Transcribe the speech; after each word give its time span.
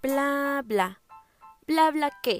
Bla, 0.00 0.62
bla. 0.64 1.00
Bla, 1.66 1.90
bla, 1.90 2.12
¿qué? 2.22 2.38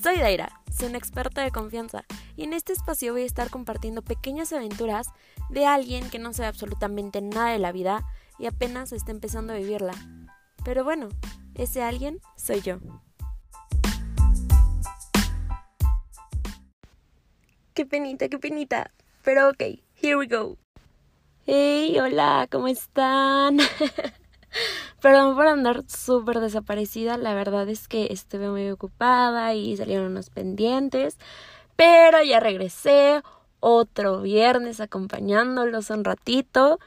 Soy 0.00 0.18
Daira, 0.18 0.60
soy 0.70 0.88
una 0.88 0.98
experta 0.98 1.42
de 1.42 1.50
confianza 1.50 2.04
y 2.36 2.44
en 2.44 2.52
este 2.52 2.72
espacio 2.72 3.12
voy 3.12 3.22
a 3.22 3.26
estar 3.26 3.50
compartiendo 3.50 4.02
pequeñas 4.02 4.52
aventuras 4.52 5.08
de 5.50 5.66
alguien 5.66 6.08
que 6.08 6.20
no 6.20 6.32
sabe 6.32 6.46
absolutamente 6.46 7.20
nada 7.20 7.50
de 7.50 7.58
la 7.58 7.72
vida 7.72 8.04
y 8.38 8.46
apenas 8.46 8.92
está 8.92 9.10
empezando 9.10 9.52
a 9.54 9.56
vivirla. 9.56 9.92
Pero 10.64 10.84
bueno, 10.84 11.08
ese 11.56 11.82
alguien 11.82 12.20
soy 12.36 12.60
yo. 12.60 12.78
Qué 17.74 17.86
penita, 17.86 18.28
qué 18.28 18.38
penita. 18.38 18.92
Pero 19.24 19.48
ok, 19.48 19.62
here 20.00 20.14
we 20.14 20.28
go. 20.28 20.56
Hey, 21.44 21.98
hola, 21.98 22.46
¿cómo 22.48 22.68
están? 22.68 23.58
Perdón 25.00 25.36
por 25.36 25.46
andar 25.46 25.84
súper 25.86 26.40
desaparecida, 26.40 27.16
la 27.18 27.32
verdad 27.32 27.68
es 27.68 27.86
que 27.86 28.08
estuve 28.10 28.50
muy 28.50 28.68
ocupada 28.68 29.54
y 29.54 29.76
salieron 29.76 30.06
unos 30.06 30.28
pendientes, 30.28 31.18
pero 31.76 32.20
ya 32.22 32.40
regresé 32.40 33.22
otro 33.60 34.22
viernes 34.22 34.80
acompañándolos 34.80 35.90
un 35.90 36.02
ratito, 36.02 36.80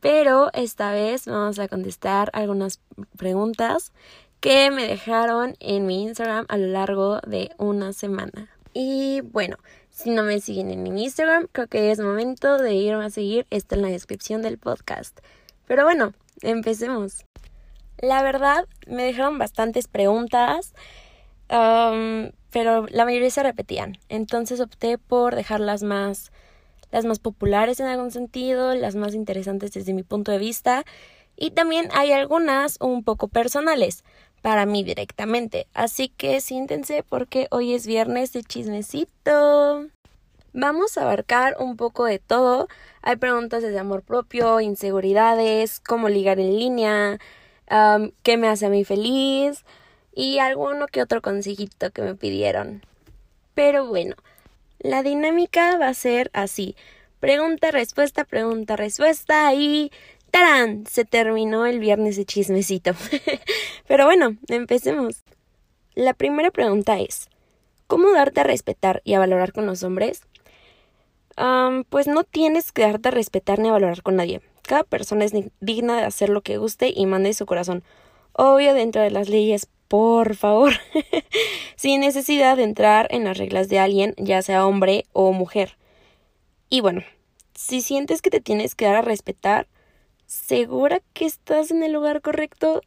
pero 0.00 0.50
esta 0.54 0.92
vez 0.92 1.26
vamos 1.26 1.58
a 1.58 1.68
contestar 1.68 2.30
algunas 2.32 2.80
preguntas 3.18 3.92
que 4.40 4.70
me 4.70 4.86
dejaron 4.86 5.54
en 5.60 5.84
mi 5.84 6.04
Instagram 6.04 6.46
a 6.48 6.56
lo 6.56 6.68
largo 6.68 7.20
de 7.26 7.50
una 7.58 7.92
semana. 7.92 8.48
Y 8.72 9.20
bueno, 9.22 9.56
si 9.90 10.10
no 10.10 10.22
me 10.22 10.40
siguen 10.40 10.70
en 10.70 10.82
mi 10.82 11.02
Instagram, 11.02 11.48
creo 11.52 11.66
que 11.66 11.90
es 11.90 11.98
momento 11.98 12.56
de 12.56 12.74
irme 12.74 13.04
a 13.04 13.10
seguir. 13.10 13.46
Está 13.50 13.74
en 13.74 13.82
la 13.82 13.88
descripción 13.88 14.40
del 14.40 14.56
podcast. 14.56 15.18
Pero 15.66 15.84
bueno, 15.84 16.14
empecemos. 16.42 17.24
La 17.98 18.22
verdad, 18.22 18.66
me 18.86 19.02
dejaron 19.04 19.38
bastantes 19.38 19.88
preguntas, 19.88 20.74
pero 21.48 22.86
la 22.86 23.04
mayoría 23.04 23.30
se 23.30 23.42
repetían. 23.42 23.98
Entonces 24.08 24.60
opté 24.60 24.98
por 24.98 25.34
dejarlas 25.34 25.82
más, 25.82 26.32
las 26.90 27.04
más 27.04 27.18
populares 27.18 27.80
en 27.80 27.86
algún 27.86 28.10
sentido, 28.10 28.74
las 28.74 28.94
más 28.94 29.14
interesantes 29.14 29.72
desde 29.72 29.94
mi 29.94 30.02
punto 30.02 30.32
de 30.32 30.38
vista. 30.38 30.84
Y 31.36 31.50
también 31.50 31.88
hay 31.92 32.12
algunas 32.12 32.78
un 32.80 33.04
poco 33.04 33.28
personales 33.28 34.04
para 34.42 34.66
mí 34.66 34.82
directamente. 34.84 35.66
Así 35.74 36.08
que 36.08 36.40
siéntense 36.40 37.02
porque 37.02 37.48
hoy 37.50 37.74
es 37.74 37.86
viernes 37.86 38.32
de 38.32 38.42
chismecito. 38.42 39.86
Vamos 40.52 40.96
a 40.96 41.02
abarcar 41.02 41.56
un 41.60 41.76
poco 41.76 42.04
de 42.04 42.18
todo. 42.18 42.68
Hay 43.02 43.16
preguntas 43.16 43.62
desde 43.62 43.78
amor 43.78 44.02
propio, 44.02 44.60
inseguridades, 44.60 45.80
cómo 45.80 46.08
ligar 46.08 46.40
en 46.40 46.56
línea, 46.56 47.18
qué 48.22 48.36
me 48.36 48.48
hace 48.48 48.66
a 48.66 48.70
mí 48.70 48.84
feliz 48.84 49.64
y 50.14 50.38
alguno 50.38 50.86
que 50.86 51.02
otro 51.02 51.22
consejito 51.22 51.90
que 51.90 52.02
me 52.02 52.14
pidieron. 52.14 52.82
Pero 53.54 53.86
bueno, 53.86 54.16
la 54.78 55.02
dinámica 55.02 55.76
va 55.78 55.88
a 55.88 55.94
ser 55.94 56.30
así. 56.32 56.76
Pregunta, 57.20 57.70
respuesta, 57.70 58.24
pregunta, 58.24 58.76
respuesta 58.76 59.52
y 59.54 59.90
¡tarán! 60.30 60.86
Se 60.86 61.04
terminó 61.04 61.66
el 61.66 61.80
viernes 61.80 62.16
de 62.16 62.24
chismecito. 62.24 62.92
Pero 63.88 64.04
bueno, 64.04 64.36
empecemos. 64.48 65.24
La 65.94 66.14
primera 66.14 66.52
pregunta 66.52 67.00
es, 67.00 67.28
¿cómo 67.88 68.12
darte 68.12 68.40
a 68.40 68.44
respetar 68.44 69.02
y 69.04 69.14
a 69.14 69.18
valorar 69.18 69.52
con 69.52 69.66
los 69.66 69.82
hombres? 69.82 70.22
pues 71.90 72.08
no 72.08 72.24
tienes 72.24 72.72
que 72.72 72.82
darte 72.82 73.08
a 73.08 73.12
respetar 73.12 73.60
ni 73.60 73.68
a 73.68 73.72
valorar 73.72 74.02
con 74.02 74.16
nadie. 74.16 74.40
Cada 74.68 74.84
persona 74.84 75.24
es 75.24 75.32
digna 75.60 75.96
de 75.96 76.04
hacer 76.04 76.28
lo 76.28 76.42
que 76.42 76.58
guste 76.58 76.92
y 76.94 77.06
mande 77.06 77.32
su 77.32 77.46
corazón. 77.46 77.82
Obvio 78.34 78.74
dentro 78.74 79.00
de 79.00 79.10
las 79.10 79.30
leyes, 79.30 79.66
por 79.88 80.36
favor. 80.36 80.74
Sin 81.76 82.02
necesidad 82.02 82.58
de 82.58 82.64
entrar 82.64 83.08
en 83.10 83.24
las 83.24 83.38
reglas 83.38 83.70
de 83.70 83.78
alguien, 83.78 84.14
ya 84.18 84.42
sea 84.42 84.66
hombre 84.66 85.06
o 85.14 85.32
mujer. 85.32 85.78
Y 86.68 86.82
bueno, 86.82 87.02
si 87.54 87.80
sientes 87.80 88.20
que 88.20 88.28
te 88.28 88.42
tienes 88.42 88.74
que 88.74 88.84
dar 88.84 88.96
a 88.96 89.00
respetar, 89.00 89.68
¿segura 90.26 91.00
que 91.14 91.24
estás 91.24 91.70
en 91.70 91.82
el 91.82 91.92
lugar 91.92 92.20
correcto? 92.20 92.82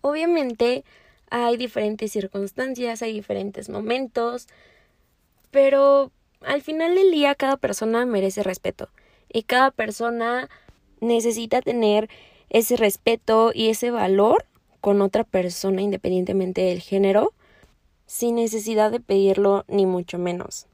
Obviamente 0.00 0.82
hay 1.30 1.56
diferentes 1.56 2.10
circunstancias, 2.10 3.00
hay 3.00 3.12
diferentes 3.12 3.68
momentos, 3.68 4.48
pero 5.52 6.10
al 6.40 6.62
final 6.62 6.96
del 6.96 7.12
día 7.12 7.36
cada 7.36 7.58
persona 7.58 8.04
merece 8.06 8.42
respeto 8.42 8.88
y 9.32 9.44
cada 9.44 9.70
persona 9.70 10.48
necesita 11.00 11.62
tener 11.62 12.08
ese 12.48 12.76
respeto 12.76 13.52
y 13.54 13.68
ese 13.68 13.90
valor 13.90 14.44
con 14.80 15.00
otra 15.02 15.24
persona 15.24 15.82
independientemente 15.82 16.62
del 16.62 16.80
género, 16.80 17.32
sin 18.06 18.36
necesidad 18.36 18.90
de 18.90 19.00
pedirlo 19.00 19.64
ni 19.68 19.86
mucho 19.86 20.18
menos. 20.18 20.66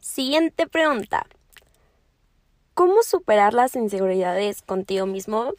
Siguiente 0.00 0.66
pregunta. 0.66 1.26
¿Cómo 2.74 3.02
superar 3.02 3.54
las 3.54 3.74
inseguridades 3.74 4.62
contigo 4.62 5.04
mismo? 5.04 5.52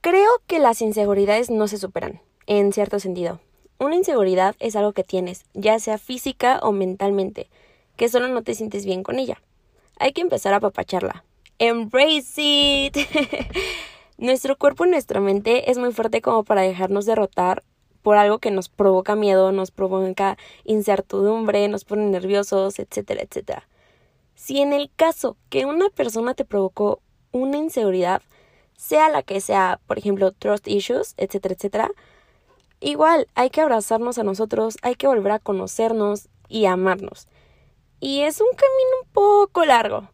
Creo 0.00 0.30
que 0.46 0.58
las 0.58 0.80
inseguridades 0.80 1.50
no 1.50 1.66
se 1.66 1.78
superan, 1.78 2.20
en 2.46 2.72
cierto 2.72 3.00
sentido. 3.00 3.40
Una 3.78 3.96
inseguridad 3.96 4.54
es 4.60 4.76
algo 4.76 4.92
que 4.92 5.02
tienes, 5.02 5.44
ya 5.52 5.78
sea 5.80 5.98
física 5.98 6.60
o 6.62 6.72
mentalmente, 6.72 7.48
que 7.96 8.08
solo 8.08 8.28
no 8.28 8.42
te 8.42 8.54
sientes 8.54 8.86
bien 8.86 9.02
con 9.02 9.18
ella. 9.18 9.42
Hay 9.98 10.12
que 10.12 10.20
empezar 10.20 10.54
a 10.54 10.58
apapacharla, 10.58 11.24
Embrace 11.58 12.42
it. 12.42 12.96
Nuestro 14.18 14.56
cuerpo 14.56 14.86
y 14.86 14.90
nuestra 14.90 15.20
mente 15.20 15.70
es 15.70 15.78
muy 15.78 15.92
fuerte 15.92 16.20
como 16.20 16.44
para 16.44 16.62
dejarnos 16.62 17.06
derrotar 17.06 17.62
por 18.02 18.16
algo 18.16 18.38
que 18.38 18.50
nos 18.50 18.68
provoca 18.68 19.16
miedo, 19.16 19.50
nos 19.52 19.70
provoca 19.70 20.36
incertidumbre, 20.64 21.66
nos 21.68 21.84
pone 21.84 22.06
nerviosos, 22.06 22.78
etcétera, 22.78 23.22
etcétera. 23.22 23.68
Si 24.34 24.60
en 24.60 24.72
el 24.72 24.90
caso 24.94 25.36
que 25.48 25.64
una 25.64 25.88
persona 25.90 26.34
te 26.34 26.44
provocó 26.44 27.00
una 27.32 27.56
inseguridad, 27.56 28.20
sea 28.76 29.08
la 29.08 29.22
que 29.22 29.40
sea, 29.40 29.80
por 29.86 29.98
ejemplo, 29.98 30.32
trust 30.32 30.68
issues, 30.68 31.14
etcétera, 31.16 31.54
etcétera, 31.54 31.90
igual 32.80 33.26
hay 33.34 33.50
que 33.50 33.62
abrazarnos 33.62 34.18
a 34.18 34.24
nosotros, 34.24 34.76
hay 34.82 34.96
que 34.96 35.06
volver 35.06 35.32
a 35.32 35.38
conocernos 35.38 36.28
y 36.48 36.66
amarnos. 36.66 37.26
Y 38.00 38.20
es 38.20 38.40
un 38.40 38.48
camino 38.50 38.96
un 39.02 39.08
poco 39.12 39.64
largo, 39.64 40.08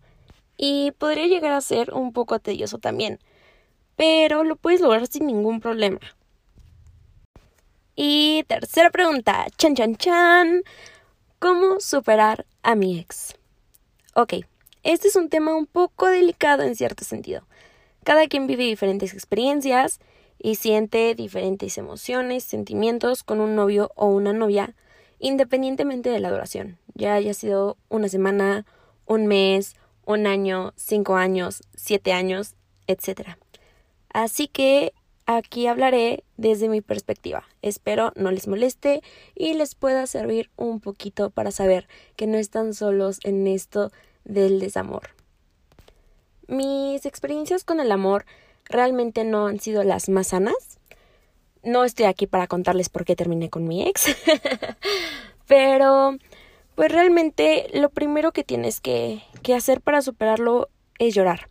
y 0.62 0.91
podría 0.91 1.26
llegar 1.26 1.53
a 1.53 1.60
ser 1.62 1.94
un 1.94 2.12
poco 2.12 2.38
tedioso 2.38 2.76
también, 2.76 3.19
pero 3.97 4.44
lo 4.44 4.56
puedes 4.56 4.82
lograr 4.82 5.06
sin 5.06 5.26
ningún 5.26 5.59
problema. 5.59 6.00
Y 7.97 8.44
tercera 8.47 8.91
pregunta, 8.91 9.47
chan 9.56 9.75
chan 9.75 9.97
chan, 9.97 10.62
¿cómo 11.38 11.81
superar 11.81 12.44
a 12.62 12.75
mi 12.75 12.98
ex? 12.98 13.37
Ok, 14.15 14.34
este 14.82 15.09
es 15.09 15.16
un 15.16 15.31
tema 15.31 15.56
un 15.56 15.65
poco 15.65 16.09
delicado 16.09 16.62
en 16.62 16.77
cierto 16.77 17.04
sentido. 17.04 17.47
Cada 18.04 18.27
quien 18.27 18.47
vive 18.47 18.65
diferentes 18.65 19.15
experiencias 19.15 19.98
y 20.38 20.56
siente 20.56 21.15
diferentes 21.15 21.78
emociones, 21.78 22.44
sentimientos 22.44 23.22
con 23.22 23.41
un 23.41 23.56
novio 23.56 23.92
o 23.94 24.09
una 24.09 24.34
novia, 24.34 24.75
independientemente 25.21 26.10
de 26.10 26.21
la 26.21 26.31
duración, 26.31 26.78
ya 26.92 27.15
haya 27.15 27.32
sido 27.32 27.78
una 27.88 28.10
semana, 28.10 28.66
un 29.06 29.27
mes 29.27 29.79
un 30.10 30.26
año, 30.26 30.72
cinco 30.76 31.16
años, 31.16 31.62
siete 31.75 32.12
años, 32.12 32.54
etc. 32.87 33.37
Así 34.12 34.48
que 34.48 34.93
aquí 35.26 35.66
hablaré 35.66 36.25
desde 36.37 36.69
mi 36.69 36.81
perspectiva. 36.81 37.44
Espero 37.62 38.12
no 38.16 38.31
les 38.31 38.48
moleste 38.48 39.03
y 39.34 39.54
les 39.54 39.75
pueda 39.75 40.06
servir 40.06 40.50
un 40.56 40.81
poquito 40.81 41.31
para 41.31 41.50
saber 41.50 41.88
que 42.16 42.26
no 42.26 42.38
están 42.38 42.75
solos 42.75 43.21
en 43.22 43.47
esto 43.47 43.93
del 44.25 44.59
desamor. 44.59 45.10
Mis 46.48 47.06
experiencias 47.06 47.62
con 47.62 47.78
el 47.78 47.92
amor 47.92 48.27
realmente 48.65 49.25
no 49.25 49.47
han 49.47 49.60
sido 49.60 49.84
las 49.84 50.09
más 50.09 50.28
sanas. 50.28 50.78
No 51.62 51.84
estoy 51.84 52.07
aquí 52.07 52.27
para 52.27 52.47
contarles 52.47 52.89
por 52.89 53.04
qué 53.04 53.15
terminé 53.15 53.51
con 53.51 53.68
mi 53.68 53.86
ex, 53.86 54.16
pero 55.47 56.16
pues 56.75 56.93
realmente 56.93 57.69
lo 57.72 57.91
primero 57.91 58.33
que 58.33 58.45
tienes 58.45 58.81
que, 58.81 59.22
hacer 59.55 59.81
para 59.81 60.03
superarlo 60.03 60.69
es 60.99 61.15
llorar. 61.15 61.49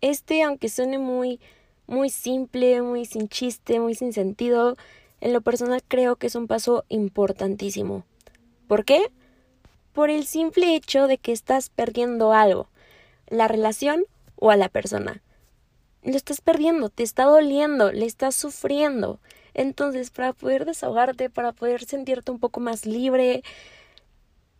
Este, 0.00 0.42
aunque 0.42 0.68
suene 0.68 0.98
muy, 0.98 1.40
muy 1.86 2.10
simple, 2.10 2.82
muy 2.82 3.06
sin 3.06 3.28
chiste, 3.28 3.80
muy 3.80 3.94
sin 3.94 4.12
sentido, 4.12 4.76
en 5.20 5.32
lo 5.32 5.40
personal 5.40 5.82
creo 5.88 6.16
que 6.16 6.26
es 6.26 6.34
un 6.34 6.46
paso 6.46 6.84
importantísimo. 6.88 8.04
¿Por 8.68 8.84
qué? 8.84 9.10
Por 9.92 10.10
el 10.10 10.26
simple 10.26 10.74
hecho 10.74 11.06
de 11.06 11.16
que 11.16 11.32
estás 11.32 11.70
perdiendo 11.70 12.32
algo, 12.32 12.68
la 13.28 13.48
relación 13.48 14.04
o 14.36 14.50
a 14.50 14.56
la 14.56 14.68
persona. 14.68 15.22
Lo 16.02 16.16
estás 16.16 16.40
perdiendo, 16.40 16.90
te 16.90 17.02
está 17.02 17.24
doliendo, 17.24 17.90
le 17.90 18.06
estás 18.06 18.34
sufriendo. 18.34 19.18
Entonces, 19.54 20.10
para 20.10 20.34
poder 20.34 20.66
desahogarte, 20.66 21.30
para 21.30 21.52
poder 21.52 21.84
sentirte 21.84 22.30
un 22.30 22.38
poco 22.38 22.60
más 22.60 22.84
libre, 22.84 23.42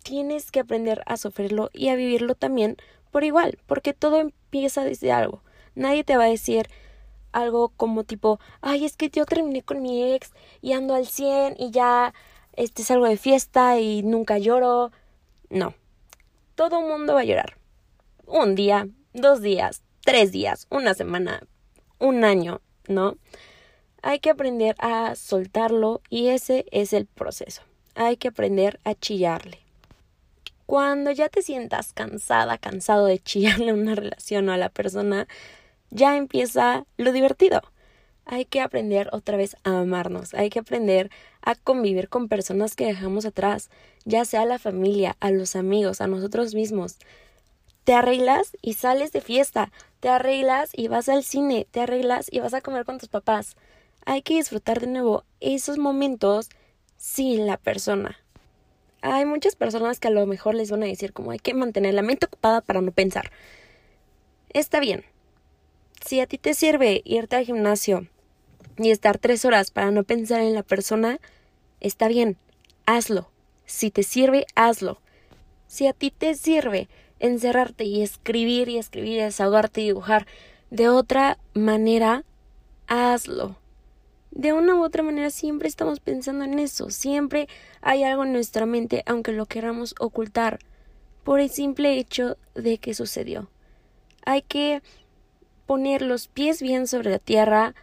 tienes 0.06 0.52
que 0.52 0.60
aprender 0.60 1.02
a 1.06 1.16
sufrirlo 1.16 1.68
y 1.72 1.88
a 1.88 1.96
vivirlo 1.96 2.36
también 2.36 2.76
por 3.10 3.24
igual, 3.24 3.58
porque 3.66 3.92
todo 3.92 4.20
empieza 4.20 4.84
desde 4.84 5.10
algo. 5.10 5.42
Nadie 5.74 6.04
te 6.04 6.16
va 6.16 6.24
a 6.24 6.28
decir, 6.28 6.68
algo 7.32 7.70
como 7.70 8.04
tipo, 8.04 8.38
ay, 8.60 8.84
es 8.84 8.96
que 8.96 9.10
yo 9.10 9.26
terminé 9.26 9.62
con 9.62 9.82
mi 9.82 10.14
ex 10.14 10.30
y 10.62 10.74
ando 10.74 10.94
al 10.94 11.08
100 11.08 11.56
y 11.58 11.72
ya 11.72 12.14
este 12.52 12.84
salgo 12.84 13.06
de 13.06 13.16
fiesta 13.16 13.80
y 13.80 14.04
nunca 14.04 14.38
lloro. 14.38 14.92
No. 15.50 15.74
Todo 16.54 16.78
el 16.78 16.86
mundo 16.86 17.14
va 17.14 17.22
a 17.22 17.24
llorar. 17.24 17.58
Un 18.26 18.54
día, 18.54 18.86
dos 19.12 19.42
días, 19.42 19.82
tres 20.04 20.30
días, 20.30 20.68
una 20.70 20.94
semana, 20.94 21.42
un 21.98 22.22
año, 22.22 22.60
¿no? 22.86 23.16
Hay 24.02 24.20
que 24.20 24.30
aprender 24.30 24.76
a 24.78 25.16
soltarlo 25.16 26.00
y 26.10 26.28
ese 26.28 26.64
es 26.70 26.92
el 26.92 27.06
proceso. 27.06 27.62
Hay 27.96 28.18
que 28.18 28.28
aprender 28.28 28.78
a 28.84 28.94
chillarle. 28.94 29.65
Cuando 30.66 31.12
ya 31.12 31.28
te 31.28 31.42
sientas 31.42 31.92
cansada, 31.92 32.58
cansado 32.58 33.06
de 33.06 33.20
chillarle 33.20 33.70
a 33.70 33.74
una 33.82 33.94
relación 33.94 34.48
o 34.48 34.52
a 34.52 34.56
la 34.56 34.68
persona, 34.68 35.28
ya 35.90 36.16
empieza 36.16 36.84
lo 36.96 37.12
divertido. 37.12 37.62
Hay 38.24 38.44
que 38.44 38.60
aprender 38.60 39.08
otra 39.12 39.36
vez 39.36 39.56
a 39.62 39.78
amarnos, 39.80 40.34
hay 40.34 40.50
que 40.50 40.58
aprender 40.58 41.10
a 41.42 41.54
convivir 41.54 42.08
con 42.08 42.28
personas 42.28 42.74
que 42.74 42.86
dejamos 42.86 43.24
atrás, 43.24 43.70
ya 44.04 44.24
sea 44.24 44.44
la 44.44 44.58
familia, 44.58 45.16
a 45.20 45.30
los 45.30 45.54
amigos, 45.54 46.00
a 46.00 46.08
nosotros 46.08 46.52
mismos. 46.52 46.98
Te 47.84 47.94
arreglas 47.94 48.56
y 48.62 48.72
sales 48.72 49.12
de 49.12 49.20
fiesta, 49.20 49.70
te 50.00 50.08
arreglas 50.08 50.70
y 50.72 50.88
vas 50.88 51.08
al 51.08 51.22
cine, 51.22 51.68
te 51.70 51.82
arreglas 51.82 52.26
y 52.28 52.40
vas 52.40 52.52
a 52.52 52.60
comer 52.60 52.84
con 52.84 52.98
tus 52.98 53.08
papás. 53.08 53.56
Hay 54.04 54.22
que 54.22 54.34
disfrutar 54.34 54.80
de 54.80 54.88
nuevo 54.88 55.22
esos 55.38 55.78
momentos 55.78 56.48
sin 56.96 57.46
la 57.46 57.56
persona. 57.58 58.25
Hay 59.08 59.24
muchas 59.24 59.54
personas 59.54 60.00
que 60.00 60.08
a 60.08 60.10
lo 60.10 60.26
mejor 60.26 60.56
les 60.56 60.72
van 60.72 60.82
a 60.82 60.86
decir 60.86 61.12
como 61.12 61.30
hay 61.30 61.38
que 61.38 61.54
mantener 61.54 61.94
la 61.94 62.02
mente 62.02 62.26
ocupada 62.26 62.60
para 62.60 62.80
no 62.80 62.90
pensar. 62.90 63.30
Está 64.48 64.80
bien, 64.80 65.04
si 66.04 66.18
a 66.18 66.26
ti 66.26 66.38
te 66.38 66.54
sirve 66.54 67.02
irte 67.04 67.36
al 67.36 67.44
gimnasio 67.44 68.08
y 68.76 68.90
estar 68.90 69.18
tres 69.18 69.44
horas 69.44 69.70
para 69.70 69.92
no 69.92 70.02
pensar 70.02 70.40
en 70.40 70.54
la 70.54 70.64
persona, 70.64 71.20
está 71.80 72.08
bien, 72.08 72.36
hazlo. 72.84 73.30
Si 73.64 73.92
te 73.92 74.02
sirve, 74.02 74.44
hazlo. 74.56 75.00
Si 75.68 75.86
a 75.86 75.92
ti 75.92 76.10
te 76.10 76.34
sirve 76.34 76.88
encerrarte 77.20 77.84
y 77.84 78.02
escribir 78.02 78.68
y 78.68 78.78
escribir 78.78 79.12
y 79.12 79.22
desahogarte 79.22 79.82
y 79.82 79.84
dibujar 79.84 80.26
de 80.70 80.88
otra 80.88 81.38
manera, 81.54 82.24
hazlo. 82.88 83.56
De 84.36 84.52
una 84.52 84.74
u 84.74 84.84
otra 84.84 85.02
manera 85.02 85.30
siempre 85.30 85.66
estamos 85.66 85.98
pensando 85.98 86.44
en 86.44 86.58
eso, 86.58 86.90
siempre 86.90 87.48
hay 87.80 88.04
algo 88.04 88.22
en 88.22 88.34
nuestra 88.34 88.66
mente 88.66 89.02
aunque 89.06 89.32
lo 89.32 89.46
queramos 89.46 89.94
ocultar 89.98 90.58
por 91.24 91.40
el 91.40 91.48
simple 91.48 91.98
hecho 91.98 92.36
de 92.54 92.76
que 92.76 92.92
sucedió. 92.92 93.48
Hay 94.26 94.42
que 94.42 94.82
poner 95.64 96.02
los 96.02 96.28
pies 96.28 96.60
bien 96.60 96.86
sobre 96.86 97.08
la 97.08 97.18
tierra 97.18 97.74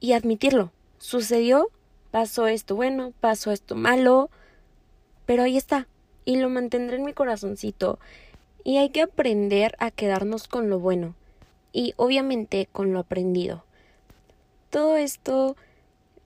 y 0.00 0.14
admitirlo. 0.14 0.72
Sucedió, 0.98 1.68
pasó 2.10 2.48
esto 2.48 2.74
bueno, 2.74 3.12
pasó 3.20 3.52
esto 3.52 3.76
malo, 3.76 4.30
pero 5.26 5.44
ahí 5.44 5.56
está, 5.56 5.86
y 6.24 6.38
lo 6.38 6.50
mantendré 6.50 6.96
en 6.96 7.04
mi 7.04 7.12
corazoncito. 7.12 8.00
Y 8.64 8.78
hay 8.78 8.90
que 8.90 9.02
aprender 9.02 9.76
a 9.78 9.92
quedarnos 9.92 10.48
con 10.48 10.70
lo 10.70 10.80
bueno 10.80 11.14
y 11.72 11.94
obviamente 11.96 12.68
con 12.72 12.92
lo 12.92 12.98
aprendido. 12.98 13.62
Todo 14.70 14.96
esto 14.96 15.54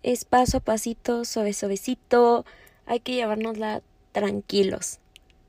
es 0.03 0.25
paso 0.25 0.59
a 0.59 0.61
pasito, 0.61 1.25
suave 1.25 1.53
suavecito, 1.53 2.45
hay 2.87 3.01
que 3.01 3.15
llevárnosla 3.15 3.83
tranquilos. 4.13 4.99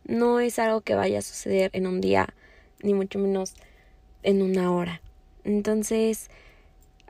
No 0.05 0.39
es 0.39 0.59
algo 0.59 0.81
que 0.81 0.95
vaya 0.95 1.19
a 1.19 1.23
suceder 1.23 1.71
en 1.73 1.87
un 1.87 2.01
día, 2.01 2.27
ni 2.81 2.93
mucho 2.93 3.19
menos 3.19 3.55
en 4.21 4.41
una 4.41 4.71
hora. 4.71 5.01
Entonces, 5.43 6.29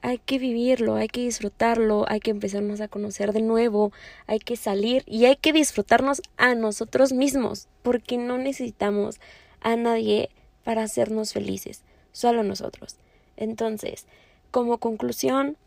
hay 0.01 0.17
que 0.17 0.37
vivirlo, 0.37 0.95
hay 0.95 1.07
que 1.07 1.21
disfrutarlo, 1.21 2.05
hay 2.07 2.19
que 2.19 2.31
empezarnos 2.31 2.81
a 2.81 2.87
conocer 2.87 3.31
de 3.31 3.41
nuevo, 3.41 3.91
hay 4.27 4.39
que 4.39 4.57
salir 4.57 5.03
y 5.05 5.25
hay 5.25 5.37
que 5.37 5.53
disfrutarnos 5.53 6.21
a 6.37 6.55
nosotros 6.55 7.13
mismos, 7.13 7.67
porque 7.83 8.17
no 8.17 8.37
necesitamos 8.37 9.19
a 9.61 9.75
nadie 9.75 10.29
para 10.63 10.83
hacernos 10.83 11.33
felices, 11.33 11.83
solo 12.11 12.43
nosotros. 12.43 12.97
Entonces, 13.37 14.05
como 14.51 14.77
conclusión 14.77 15.57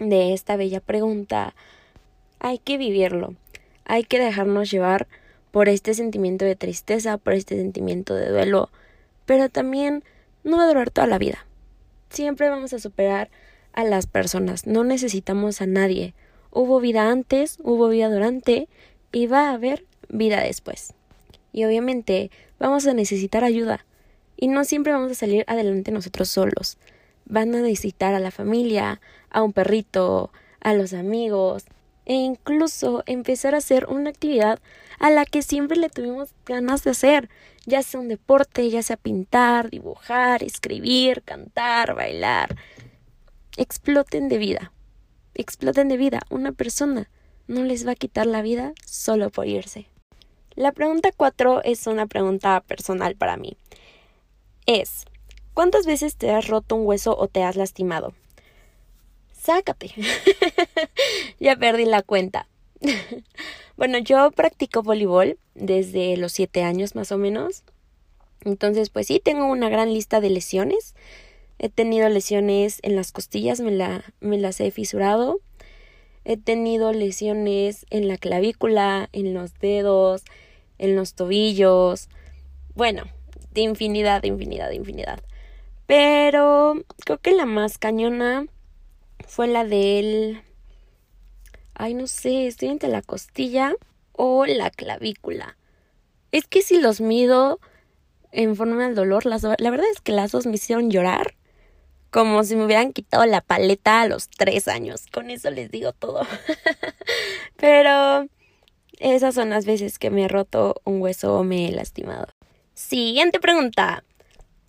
de 0.00 0.32
esta 0.32 0.56
bella 0.56 0.80
pregunta, 0.80 1.54
hay 2.40 2.58
que 2.58 2.76
vivirlo, 2.76 3.36
hay 3.84 4.02
que 4.02 4.18
dejarnos 4.18 4.70
llevar 4.70 5.06
por 5.52 5.68
este 5.68 5.94
sentimiento 5.94 6.44
de 6.44 6.56
tristeza, 6.56 7.16
por 7.16 7.34
este 7.34 7.56
sentimiento 7.56 8.14
de 8.14 8.28
duelo, 8.28 8.70
pero 9.24 9.48
también 9.48 10.02
no 10.42 10.56
va 10.56 10.64
a 10.64 10.66
durar 10.66 10.90
toda 10.90 11.06
la 11.06 11.18
vida 11.18 11.46
siempre 12.10 12.50
vamos 12.50 12.72
a 12.72 12.78
superar 12.78 13.30
a 13.72 13.84
las 13.84 14.06
personas, 14.06 14.66
no 14.66 14.84
necesitamos 14.84 15.62
a 15.62 15.66
nadie. 15.66 16.14
Hubo 16.50 16.80
vida 16.80 17.10
antes, 17.10 17.58
hubo 17.62 17.88
vida 17.88 18.10
durante 18.10 18.68
y 19.12 19.26
va 19.26 19.48
a 19.48 19.54
haber 19.54 19.86
vida 20.08 20.42
después. 20.42 20.92
Y 21.52 21.64
obviamente 21.64 22.30
vamos 22.58 22.86
a 22.86 22.94
necesitar 22.94 23.44
ayuda 23.44 23.86
y 24.36 24.48
no 24.48 24.64
siempre 24.64 24.92
vamos 24.92 25.12
a 25.12 25.14
salir 25.14 25.44
adelante 25.46 25.92
nosotros 25.92 26.28
solos. 26.28 26.78
Van 27.26 27.54
a 27.54 27.60
necesitar 27.60 28.14
a 28.14 28.20
la 28.20 28.32
familia, 28.32 29.00
a 29.30 29.42
un 29.42 29.52
perrito, 29.52 30.32
a 30.60 30.74
los 30.74 30.92
amigos 30.92 31.64
e 32.06 32.14
incluso 32.14 33.02
empezar 33.06 33.54
a 33.54 33.58
hacer 33.58 33.86
una 33.86 34.10
actividad 34.10 34.58
a 34.98 35.10
la 35.10 35.24
que 35.24 35.42
siempre 35.42 35.76
le 35.76 35.88
tuvimos 35.88 36.34
ganas 36.44 36.82
de 36.82 36.90
hacer, 36.90 37.28
ya 37.66 37.82
sea 37.82 38.00
un 38.00 38.08
deporte, 38.08 38.68
ya 38.68 38.82
sea 38.82 38.96
pintar, 38.96 39.70
dibujar, 39.70 40.42
escribir, 40.42 41.22
cantar, 41.22 41.94
bailar. 41.94 42.56
Exploten 43.56 44.28
de 44.28 44.38
vida, 44.38 44.72
exploten 45.34 45.88
de 45.88 45.96
vida. 45.96 46.20
Una 46.30 46.52
persona 46.52 47.08
no 47.46 47.62
les 47.62 47.86
va 47.86 47.92
a 47.92 47.96
quitar 47.96 48.26
la 48.26 48.42
vida 48.42 48.72
solo 48.84 49.30
por 49.30 49.46
irse. 49.46 49.86
La 50.56 50.72
pregunta 50.72 51.10
cuatro 51.16 51.62
es 51.62 51.86
una 51.86 52.06
pregunta 52.06 52.60
personal 52.66 53.14
para 53.14 53.36
mí. 53.36 53.56
Es, 54.66 55.04
¿cuántas 55.54 55.86
veces 55.86 56.16
te 56.16 56.32
has 56.32 56.48
roto 56.48 56.74
un 56.74 56.86
hueso 56.86 57.16
o 57.16 57.28
te 57.28 57.44
has 57.44 57.56
lastimado? 57.56 58.14
Sácate. 59.50 59.90
ya 61.40 61.56
perdí 61.56 61.84
la 61.84 62.02
cuenta. 62.02 62.46
bueno, 63.76 63.98
yo 63.98 64.30
practico 64.30 64.84
voleibol 64.84 65.38
desde 65.56 66.16
los 66.16 66.30
siete 66.30 66.62
años 66.62 66.94
más 66.94 67.10
o 67.10 67.18
menos. 67.18 67.64
Entonces, 68.44 68.90
pues 68.90 69.08
sí, 69.08 69.18
tengo 69.18 69.46
una 69.46 69.68
gran 69.68 69.92
lista 69.92 70.20
de 70.20 70.30
lesiones. 70.30 70.94
He 71.58 71.68
tenido 71.68 72.08
lesiones 72.08 72.78
en 72.82 72.94
las 72.94 73.10
costillas, 73.10 73.60
me, 73.60 73.72
la, 73.72 74.04
me 74.20 74.38
las 74.38 74.60
he 74.60 74.70
fisurado. 74.70 75.40
He 76.24 76.36
tenido 76.36 76.92
lesiones 76.92 77.86
en 77.90 78.06
la 78.06 78.18
clavícula, 78.18 79.08
en 79.12 79.34
los 79.34 79.58
dedos, 79.58 80.22
en 80.78 80.94
los 80.94 81.14
tobillos. 81.14 82.08
Bueno, 82.76 83.02
de 83.50 83.62
infinidad, 83.62 84.22
de 84.22 84.28
infinidad, 84.28 84.68
de 84.68 84.76
infinidad. 84.76 85.20
Pero 85.88 86.84
creo 87.04 87.18
que 87.18 87.32
la 87.32 87.46
más 87.46 87.78
cañona 87.78 88.46
fue 89.26 89.46
la 89.46 89.64
del 89.64 90.42
ay, 91.80 91.94
no 91.94 92.06
sé, 92.06 92.46
estoy 92.46 92.68
entre 92.68 92.90
la 92.90 93.00
costilla 93.00 93.74
o 94.12 94.44
la 94.44 94.70
clavícula. 94.70 95.56
Es 96.30 96.46
que 96.46 96.60
si 96.60 96.78
los 96.78 97.00
mido 97.00 97.58
en 98.32 98.54
forma 98.54 98.84
del 98.84 98.94
dolor, 98.94 99.24
las, 99.24 99.42
la 99.42 99.70
verdad 99.70 99.86
es 99.90 100.02
que 100.02 100.12
las 100.12 100.30
dos 100.30 100.46
me 100.46 100.56
hicieron 100.56 100.90
llorar. 100.90 101.36
Como 102.10 102.44
si 102.44 102.54
me 102.54 102.66
hubieran 102.66 102.92
quitado 102.92 103.24
la 103.24 103.40
paleta 103.40 104.02
a 104.02 104.08
los 104.08 104.28
tres 104.28 104.68
años. 104.68 105.06
Con 105.10 105.30
eso 105.30 105.50
les 105.50 105.70
digo 105.70 105.92
todo. 105.92 106.26
Pero 107.56 108.26
esas 108.98 109.34
son 109.34 109.48
las 109.48 109.64
veces 109.64 109.98
que 109.98 110.10
me 110.10 110.24
he 110.24 110.28
roto 110.28 110.82
un 110.84 111.00
hueso 111.00 111.34
o 111.38 111.44
me 111.44 111.68
he 111.68 111.72
lastimado. 111.72 112.26
Siguiente 112.74 113.40
pregunta. 113.40 114.04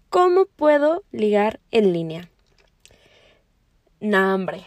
¿Cómo 0.09 0.45
puedo 0.45 1.03
ligar 1.11 1.59
en 1.71 1.91
línea? 1.91 2.30
No, 4.01 4.33
hombre. 4.33 4.65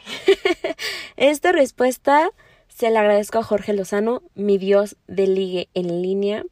Esta 1.16 1.50
respuesta 1.50 2.30
se 2.68 2.90
la 2.90 3.00
agradezco 3.00 3.38
a 3.38 3.42
Jorge 3.42 3.72
Lozano, 3.72 4.22
mi 4.36 4.58
dios 4.58 4.96
de 5.08 5.26
ligue 5.26 5.68
en 5.74 6.02
línea. 6.02 6.44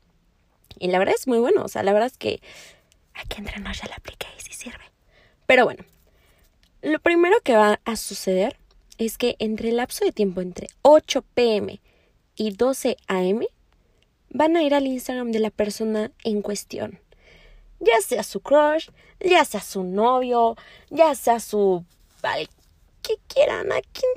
Y 0.81 0.89
la 0.89 0.99
verdad 0.99 1.15
es 1.17 1.29
muy 1.29 1.39
bueno. 1.39 1.63
O 1.63 1.69
sea, 1.69 1.85
la 1.85 1.93
verdad 1.93 2.09
es 2.09 2.19
que 2.19 2.43
aquí 3.15 3.37
entre 3.39 3.61
nos 3.61 3.81
ya 3.81 3.87
la 3.87 3.95
apliqué 3.95 4.27
y 4.37 4.43
sí 4.43 4.53
sirve. 4.53 4.85
Pero 5.47 5.65
bueno, 5.65 5.85
lo 6.83 6.99
primero 6.99 7.41
que 7.45 7.55
va 7.55 7.79
a 7.85 7.95
suceder 7.95 8.59
es 8.99 9.17
que 9.17 9.37
entre 9.39 9.69
el 9.69 9.77
lapso 9.77 10.05
de 10.05 10.11
tiempo 10.11 10.41
entre 10.41 10.67
8 10.83 11.23
pm 11.35 11.81
y 12.35 12.51
12 12.51 12.97
am 13.07 13.43
van 14.31 14.57
a 14.57 14.63
ir 14.65 14.75
al 14.75 14.89
Instagram 14.89 15.31
de 15.31 15.39
la 15.39 15.51
persona 15.51 16.11
en 16.25 16.43
cuestión. 16.43 16.99
Ya 17.79 18.01
sea 18.01 18.25
su 18.25 18.41
crush, 18.41 18.89
ya 19.21 19.45
sea 19.45 19.61
su 19.61 19.85
novio, 19.85 20.57
ya 20.91 21.15
sea 21.15 21.39
su 21.39 21.85
que 23.03 23.17
quieran, 23.29 23.73
a 23.73 23.81
quien 23.83 24.13